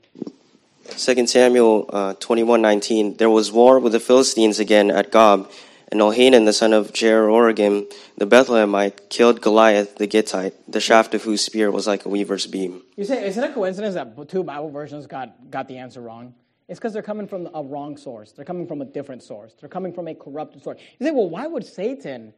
[0.98, 5.50] 2 Samuel uh, 21:19 There was war with the Philistines again at Gob,
[5.91, 7.88] and Elhanan the son of Jeroboam
[8.18, 12.48] the Bethlehemite killed Goliath the Gittite, the shaft of whose spear was like a weaver's
[12.48, 12.82] beam.
[12.95, 16.34] You say, is it a coincidence that two Bible versions got, got the answer wrong?
[16.68, 18.32] It's because they're coming from a wrong source.
[18.32, 19.53] They're coming from a different source.
[19.60, 20.80] They're coming from a corrupted source.
[20.99, 22.34] You say, well, why would Satan,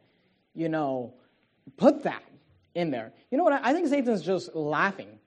[0.54, 1.14] you know,
[1.78, 2.22] put that
[2.74, 3.12] in there?
[3.30, 3.54] You know what?
[3.64, 5.18] I think Satan's just laughing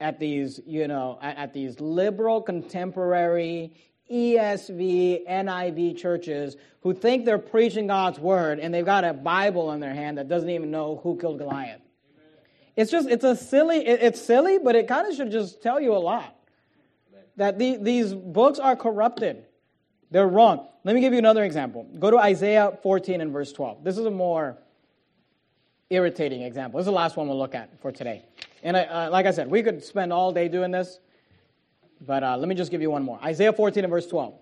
[0.00, 3.74] at these, you know, at these liberal, contemporary,
[4.10, 9.80] ESV, NIV churches who think they're preaching God's word and they've got a Bible in
[9.80, 11.80] their hand that doesn't even know who killed Goliath.
[12.76, 15.94] It's just, it's a silly, it's silly, but it kind of should just tell you
[15.94, 16.34] a lot.
[17.36, 19.44] That the, these books are corrupted.
[20.10, 20.68] They're wrong.
[20.84, 21.84] Let me give you another example.
[21.98, 23.82] Go to Isaiah 14 and verse 12.
[23.82, 24.58] This is a more
[25.90, 26.78] irritating example.
[26.78, 28.24] This is the last one we'll look at for today.
[28.62, 30.98] And I, uh, like I said, we could spend all day doing this.
[32.00, 33.18] But uh, let me just give you one more.
[33.22, 34.34] Isaiah 14 and verse 12.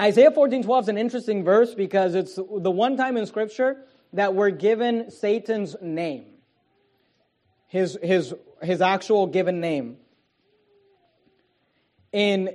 [0.00, 4.34] Isaiah 14, 12 is an interesting verse because it's the one time in Scripture that
[4.34, 6.26] we're given Satan's name,
[7.68, 9.96] his, his, his actual given name.
[12.12, 12.50] In,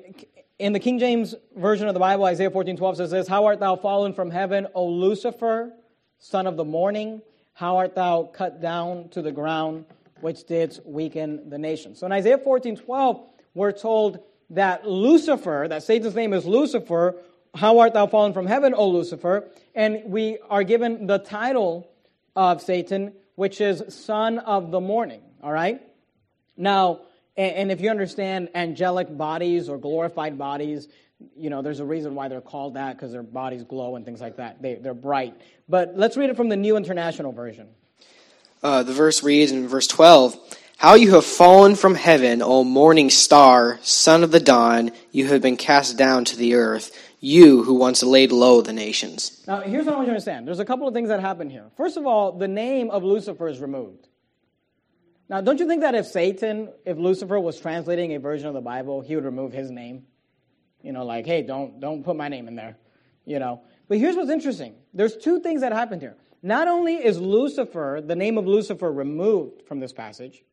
[0.60, 3.60] in the King James Version of the Bible, Isaiah 14, 12 says this How art
[3.60, 5.74] thou fallen from heaven, O Lucifer,
[6.20, 7.22] son of the morning?
[7.54, 9.86] How art thou cut down to the ground?
[10.22, 11.96] Which did weaken the nation.
[11.96, 13.22] So in Isaiah 14 12,
[13.54, 14.20] we're told
[14.52, 17.16] that Lucifer, that Satan's name is Lucifer,
[17.54, 19.50] how art thou fallen from heaven, O Lucifer?
[19.76, 21.90] And we are given the title
[22.36, 25.22] of Satan, which is son of the morning.
[25.44, 25.82] All right?
[26.56, 27.02] Now,
[27.38, 30.88] and if you understand angelic bodies or glorified bodies,
[31.36, 34.22] you know, there's a reason why they're called that because their bodies glow and things
[34.22, 34.62] like that.
[34.62, 35.40] They, they're bright.
[35.68, 37.70] But let's read it from the New International Version.
[38.64, 40.38] Uh, the verse reads in verse 12
[40.78, 45.42] How you have fallen from heaven, O morning star, son of the dawn, you have
[45.42, 49.44] been cast down to the earth, you who once laid low the nations.
[49.48, 51.50] Now, here's what I want you to understand there's a couple of things that happen
[51.50, 51.72] here.
[51.76, 54.08] First of all, the name of Lucifer is removed.
[55.28, 58.62] Now, don't you think that if Satan, if Lucifer was translating a version of the
[58.62, 60.06] Bible, he would remove his name?
[60.84, 62.78] You know, like, hey, don't don't put my name in there.
[63.26, 63.62] You know.
[63.88, 64.76] But here's what's interesting.
[64.94, 66.16] There's two things that happened here.
[66.44, 70.44] Not only is Lucifer, the name of Lucifer, removed from this passage,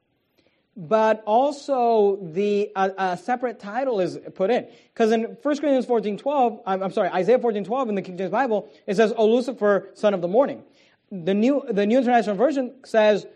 [0.77, 4.69] but also the a, separate title is put in.
[4.93, 8.17] Because in 1 Corinthians 14 12, I'm, I'm, sorry, Isaiah 14 12 in the King
[8.19, 10.63] James Bible, it says, O Lucifer, son of the morning.
[11.11, 13.27] The New, the New International Version says,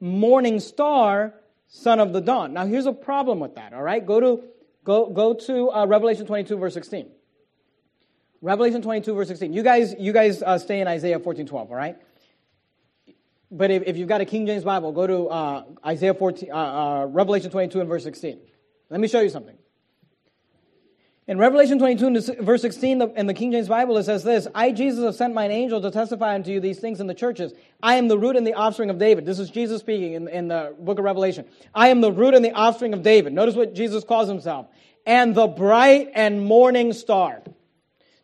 [0.00, 1.34] Morning star,
[1.68, 2.52] son of the dawn.
[2.52, 4.04] Now here's a problem with that, all right?
[4.04, 4.42] Go to,
[4.84, 7.06] go, go to uh, Revelation 22, verse 16.
[8.42, 9.52] Revelation 22, verse 16.
[9.52, 11.96] You guys, you guys uh, stay in Isaiah 14, 12, all right?
[13.52, 16.54] But if, if you've got a King James Bible, go to uh, Isaiah 14, uh,
[16.54, 18.40] uh Revelation 22 and verse 16.
[18.90, 19.56] Let me show you something.
[21.28, 24.72] In Revelation 22 and verse 16 in the King James Bible, it says this I,
[24.72, 27.52] Jesus, have sent mine angel to testify unto you these things in the churches.
[27.80, 29.24] I am the root and the offspring of David.
[29.24, 31.46] This is Jesus speaking in, in the book of Revelation.
[31.72, 33.34] I am the root and the offspring of David.
[33.34, 34.66] Notice what Jesus calls himself.
[35.06, 37.42] And the bright and morning star.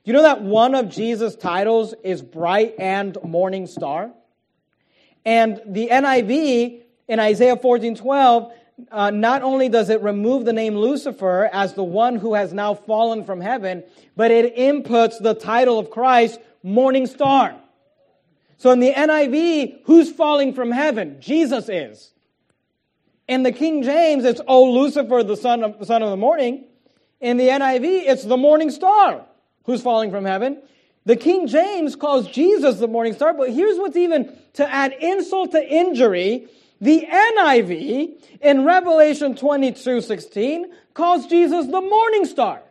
[0.09, 4.11] You know that one of Jesus' titles is Bright and Morning Star?
[5.27, 8.53] And the NIV in Isaiah 14 12,
[8.91, 12.73] uh, not only does it remove the name Lucifer as the one who has now
[12.73, 13.85] fallen from heaven,
[14.17, 17.55] but it inputs the title of Christ, Morning Star.
[18.57, 21.19] So in the NIV, who's falling from heaven?
[21.21, 22.13] Jesus is.
[23.29, 26.65] In the King James, it's, Oh, Lucifer, the son of, son of the morning.
[27.21, 29.27] In the NIV, it's the morning star
[29.69, 30.63] who's falling from heaven.
[31.05, 35.53] The King James calls Jesus the morning star, but here's what's even to add insult
[35.53, 36.49] to injury.
[36.81, 42.63] The NIV in Revelation 22 16 calls Jesus the morning star.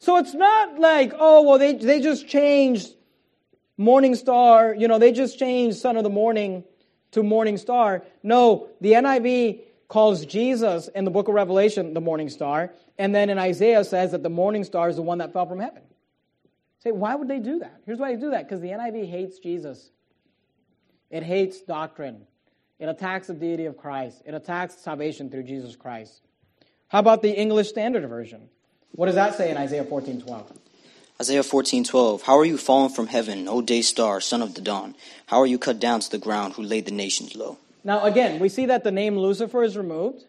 [0.00, 2.94] So it's not like, oh, well, they, they just changed
[3.78, 6.62] morning star, you know, they just changed son of the morning
[7.12, 8.02] to morning star.
[8.22, 13.30] No, the NIV calls Jesus in the book of Revelation the morning star, and then
[13.30, 15.82] in Isaiah says that the morning star is the one that fell from heaven.
[16.80, 17.80] Say, why would they do that?
[17.86, 19.90] Here's why they do that because the NIV hates Jesus.
[21.10, 22.26] It hates doctrine.
[22.78, 24.20] It attacks the deity of Christ.
[24.26, 26.20] It attacks salvation through Jesus Christ.
[26.88, 28.50] How about the English Standard Version?
[28.92, 30.52] What does that say in Isaiah 14 12?
[31.22, 34.94] Isaiah 14:12 How are you fallen from heaven, O day star, son of the dawn?
[35.26, 37.56] How are you cut down to the ground who laid the nations low?
[37.82, 40.24] Now, again, we see that the name Lucifer is removed.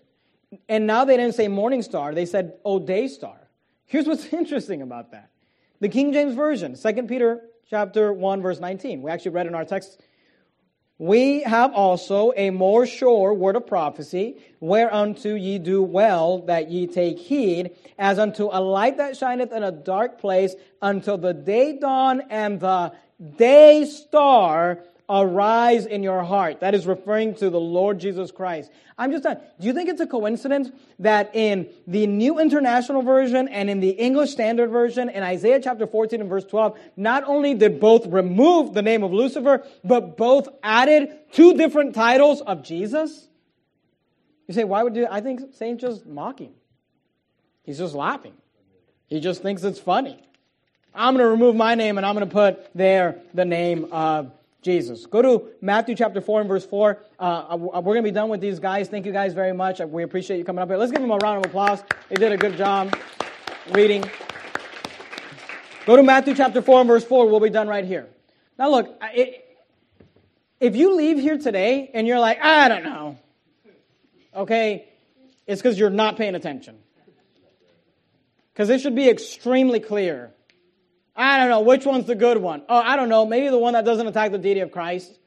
[0.68, 3.38] And now they didn't say morning star, they said, O day star.
[3.86, 5.30] Here's what's interesting about that.
[5.80, 9.02] The King James Version, 2 Peter chapter 1, verse 19.
[9.02, 10.02] We actually read in our text
[11.02, 16.86] we have also a more sure word of prophecy, whereunto ye do well that ye
[16.86, 21.80] take heed, as unto a light that shineth in a dark place, until the day
[21.80, 22.94] dawn and the
[23.36, 26.62] day star arise in your heart.
[26.62, 28.72] That is referring to the Lord Jesus Christ.
[28.98, 29.40] I'm just done.
[29.60, 30.70] Do you think it's a coincidence
[31.00, 35.86] that in the New International Version and in the English Standard Version in Isaiah chapter
[35.86, 40.48] 14 and verse 12, not only did both remove the name of Lucifer, but both
[40.64, 43.28] added two different titles of Jesus?
[44.48, 45.08] You say, why would you?
[45.10, 46.54] I think Satan's just mocking.
[47.64, 48.34] He's just laughing.
[49.08, 50.22] He just thinks it's funny.
[50.94, 54.32] I'm going to remove my name and I'm going to put there the name of
[54.62, 55.08] Jesus.
[55.08, 57.04] Go to Matthew chapter 4 and verse 4.
[57.18, 58.90] Uh, we're going to be done with these guys.
[58.90, 59.80] Thank you guys very much.
[59.80, 60.78] We appreciate you coming up here.
[60.78, 61.84] Let's give them a round of applause.
[62.10, 62.96] They did a good job
[63.72, 64.04] reading.
[65.88, 67.28] Go to Matthew chapter 4 and verse 4.
[67.28, 68.08] We'll be done right here.
[68.60, 69.48] Now, look, it,
[70.60, 73.18] if you leave here today and you're like, I don't know,
[74.36, 74.88] okay,
[75.48, 76.78] it's because you're not paying attention.
[78.54, 80.32] Because it should be extremely clear
[81.22, 82.64] I don't know which one's the good one.
[82.68, 83.26] Oh, I don't know.
[83.26, 85.20] Maybe the one that doesn't attack the deity of Christ.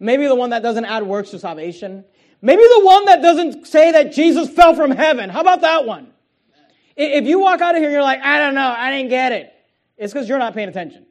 [0.00, 2.04] Maybe the one that doesn't add works to salvation.
[2.40, 5.30] Maybe the one that doesn't say that Jesus fell from heaven.
[5.30, 6.12] How about that one?
[6.96, 9.30] If you walk out of here and you're like, I don't know, I didn't get
[9.32, 9.52] it,
[9.96, 11.06] it's because you're not paying attention.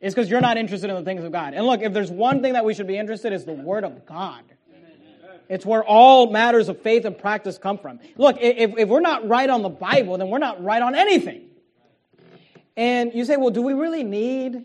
[0.00, 1.52] It's because you're not interested in the things of God.
[1.54, 3.84] And look, if there's one thing that we should be interested in, is the Word
[3.84, 4.42] of God.
[5.48, 8.00] It's where all matters of faith and practice come from.
[8.16, 11.48] Look, if, if we're not right on the Bible, then we're not right on anything.
[12.76, 14.64] And you say, well, do we really need,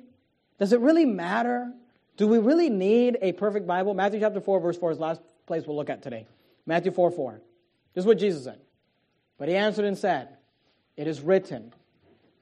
[0.59, 1.71] does it really matter?
[2.17, 3.93] Do we really need a perfect Bible?
[3.93, 6.27] Matthew chapter 4, verse 4 is the last place we'll look at today.
[6.65, 7.41] Matthew 4 4.
[7.93, 8.59] This is what Jesus said.
[9.37, 10.37] But he answered and said,
[10.97, 11.73] It is written,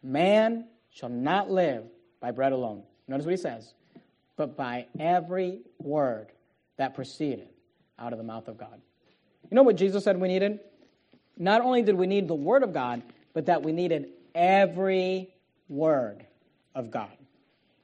[0.04, 1.86] Man shall not live
[2.20, 2.84] by bread alone.
[3.08, 3.74] Notice what he says,
[4.36, 6.28] but by every word
[6.78, 7.48] that proceeded
[7.98, 8.82] out of the mouth of God.
[9.50, 10.60] You know what Jesus said we needed?
[11.38, 13.02] Not only did we need the word of God,
[13.34, 15.30] but that we needed every
[15.70, 16.26] Word
[16.76, 17.12] of God.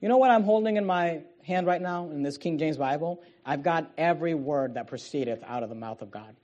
[0.01, 3.23] You know what I'm holding in my hand right now in this King James Bible?
[3.45, 6.35] I've got every word that proceedeth out of the mouth of God.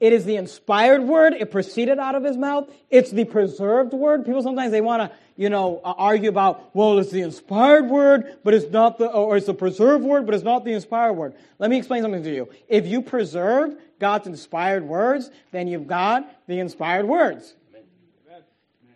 [0.00, 1.34] It is the inspired word.
[1.34, 2.70] It proceeded out of his mouth.
[2.90, 4.26] It's the preserved word.
[4.26, 8.52] People sometimes they want to, you know, argue about, well, it's the inspired word, but
[8.52, 11.34] it's not the, or it's the preserved word, but it's not the inspired word.
[11.58, 12.50] Let me explain something to you.
[12.68, 17.54] If you preserve God's inspired words, then you've got the inspired words.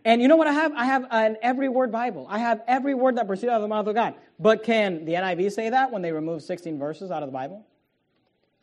[0.08, 0.72] And you know what I have?
[0.72, 2.26] I have an every word Bible.
[2.30, 4.14] I have every word that proceeded out of the mouth of God.
[4.38, 7.66] But can the NIV say that when they remove 16 verses out of the Bible?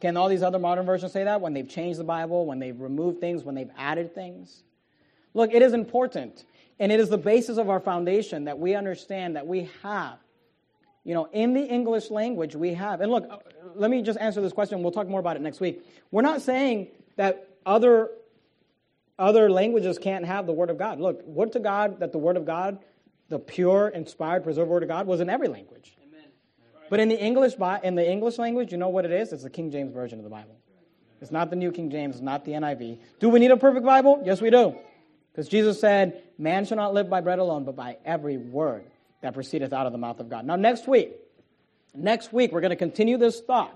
[0.01, 2.81] Can all these other modern versions say that when they've changed the Bible, when they've
[2.81, 4.63] removed things, when they've added things?
[5.35, 6.45] Look, it is important,
[6.79, 10.17] and it is the basis of our foundation that we understand that we have.
[11.03, 13.01] You know, in the English language, we have.
[13.01, 13.37] And look, uh,
[13.75, 14.81] let me just answer this question.
[14.81, 15.85] We'll talk more about it next week.
[16.09, 18.09] We're not saying that other
[19.17, 20.99] other languages can't have the Word of God.
[20.99, 22.79] Look, would to God that the Word of God,
[23.29, 25.95] the pure, inspired, preserved Word of God, was in every language.
[26.03, 26.27] Amen.
[26.89, 29.31] But in the English, in the English language, you know what it is?
[29.31, 30.57] It's the King James version of the Bible.
[31.21, 32.15] It's not the New King James.
[32.15, 32.99] It's not the NIV.
[33.19, 34.21] Do we need a perfect Bible?
[34.25, 34.75] Yes, we do.
[35.31, 38.83] Because Jesus said, "Man shall not live by bread alone, but by every word
[39.21, 41.13] that proceedeth out of the mouth of God." Now, next week,
[41.93, 43.73] next week we're going to continue this thought.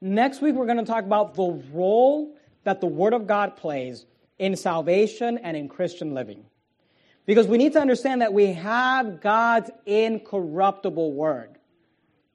[0.00, 4.04] Next week we're going to talk about the role that the Word of God plays
[4.38, 6.44] in salvation and in Christian living.
[7.24, 11.56] Because we need to understand that we have God's incorruptible word.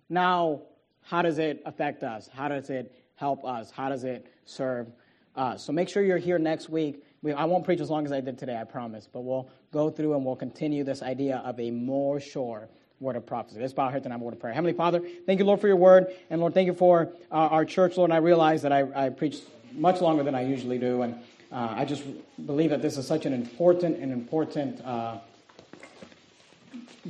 [0.09, 0.63] Now,
[1.03, 2.29] how does it affect us?
[2.33, 3.71] How does it help us?
[3.71, 4.87] How does it serve
[5.35, 5.63] us?
[5.63, 8.19] So make sure you're here next week we, I won't preach as long as I
[8.21, 11.69] did today, I promise, but we'll go through and we'll continue this idea of a
[11.71, 12.67] more sure
[12.99, 13.59] word of prophecy.
[13.59, 14.53] Let's bow our heads and have a word of prayer.
[14.53, 16.07] Heavenly Father, thank you, Lord, for your word.
[16.29, 18.09] And Lord, thank you for uh, our church, Lord.
[18.09, 19.37] And I realize that I, I preach
[19.73, 21.01] much longer than I usually do.
[21.01, 21.15] And
[21.51, 22.03] uh, I just
[22.45, 25.17] believe that this is such an important and important uh,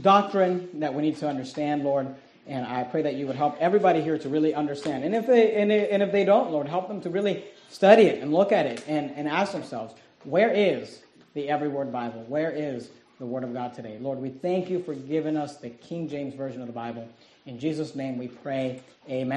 [0.02, 2.08] doctrine that we need to understand, Lord.
[2.48, 5.04] And I pray that you would help everybody here to really understand.
[5.04, 8.34] And if they, and if they don't, Lord, help them to really study it and
[8.34, 9.94] look at it and, and ask themselves,
[10.24, 11.02] where is
[11.36, 12.26] the Every Word Bible?
[12.28, 12.90] Where is
[13.20, 13.98] the Word of God today?
[14.02, 17.08] Lord, we thank you for giving us the King James Version of the Bible.
[17.46, 19.30] In Jesus' name we pray, amen.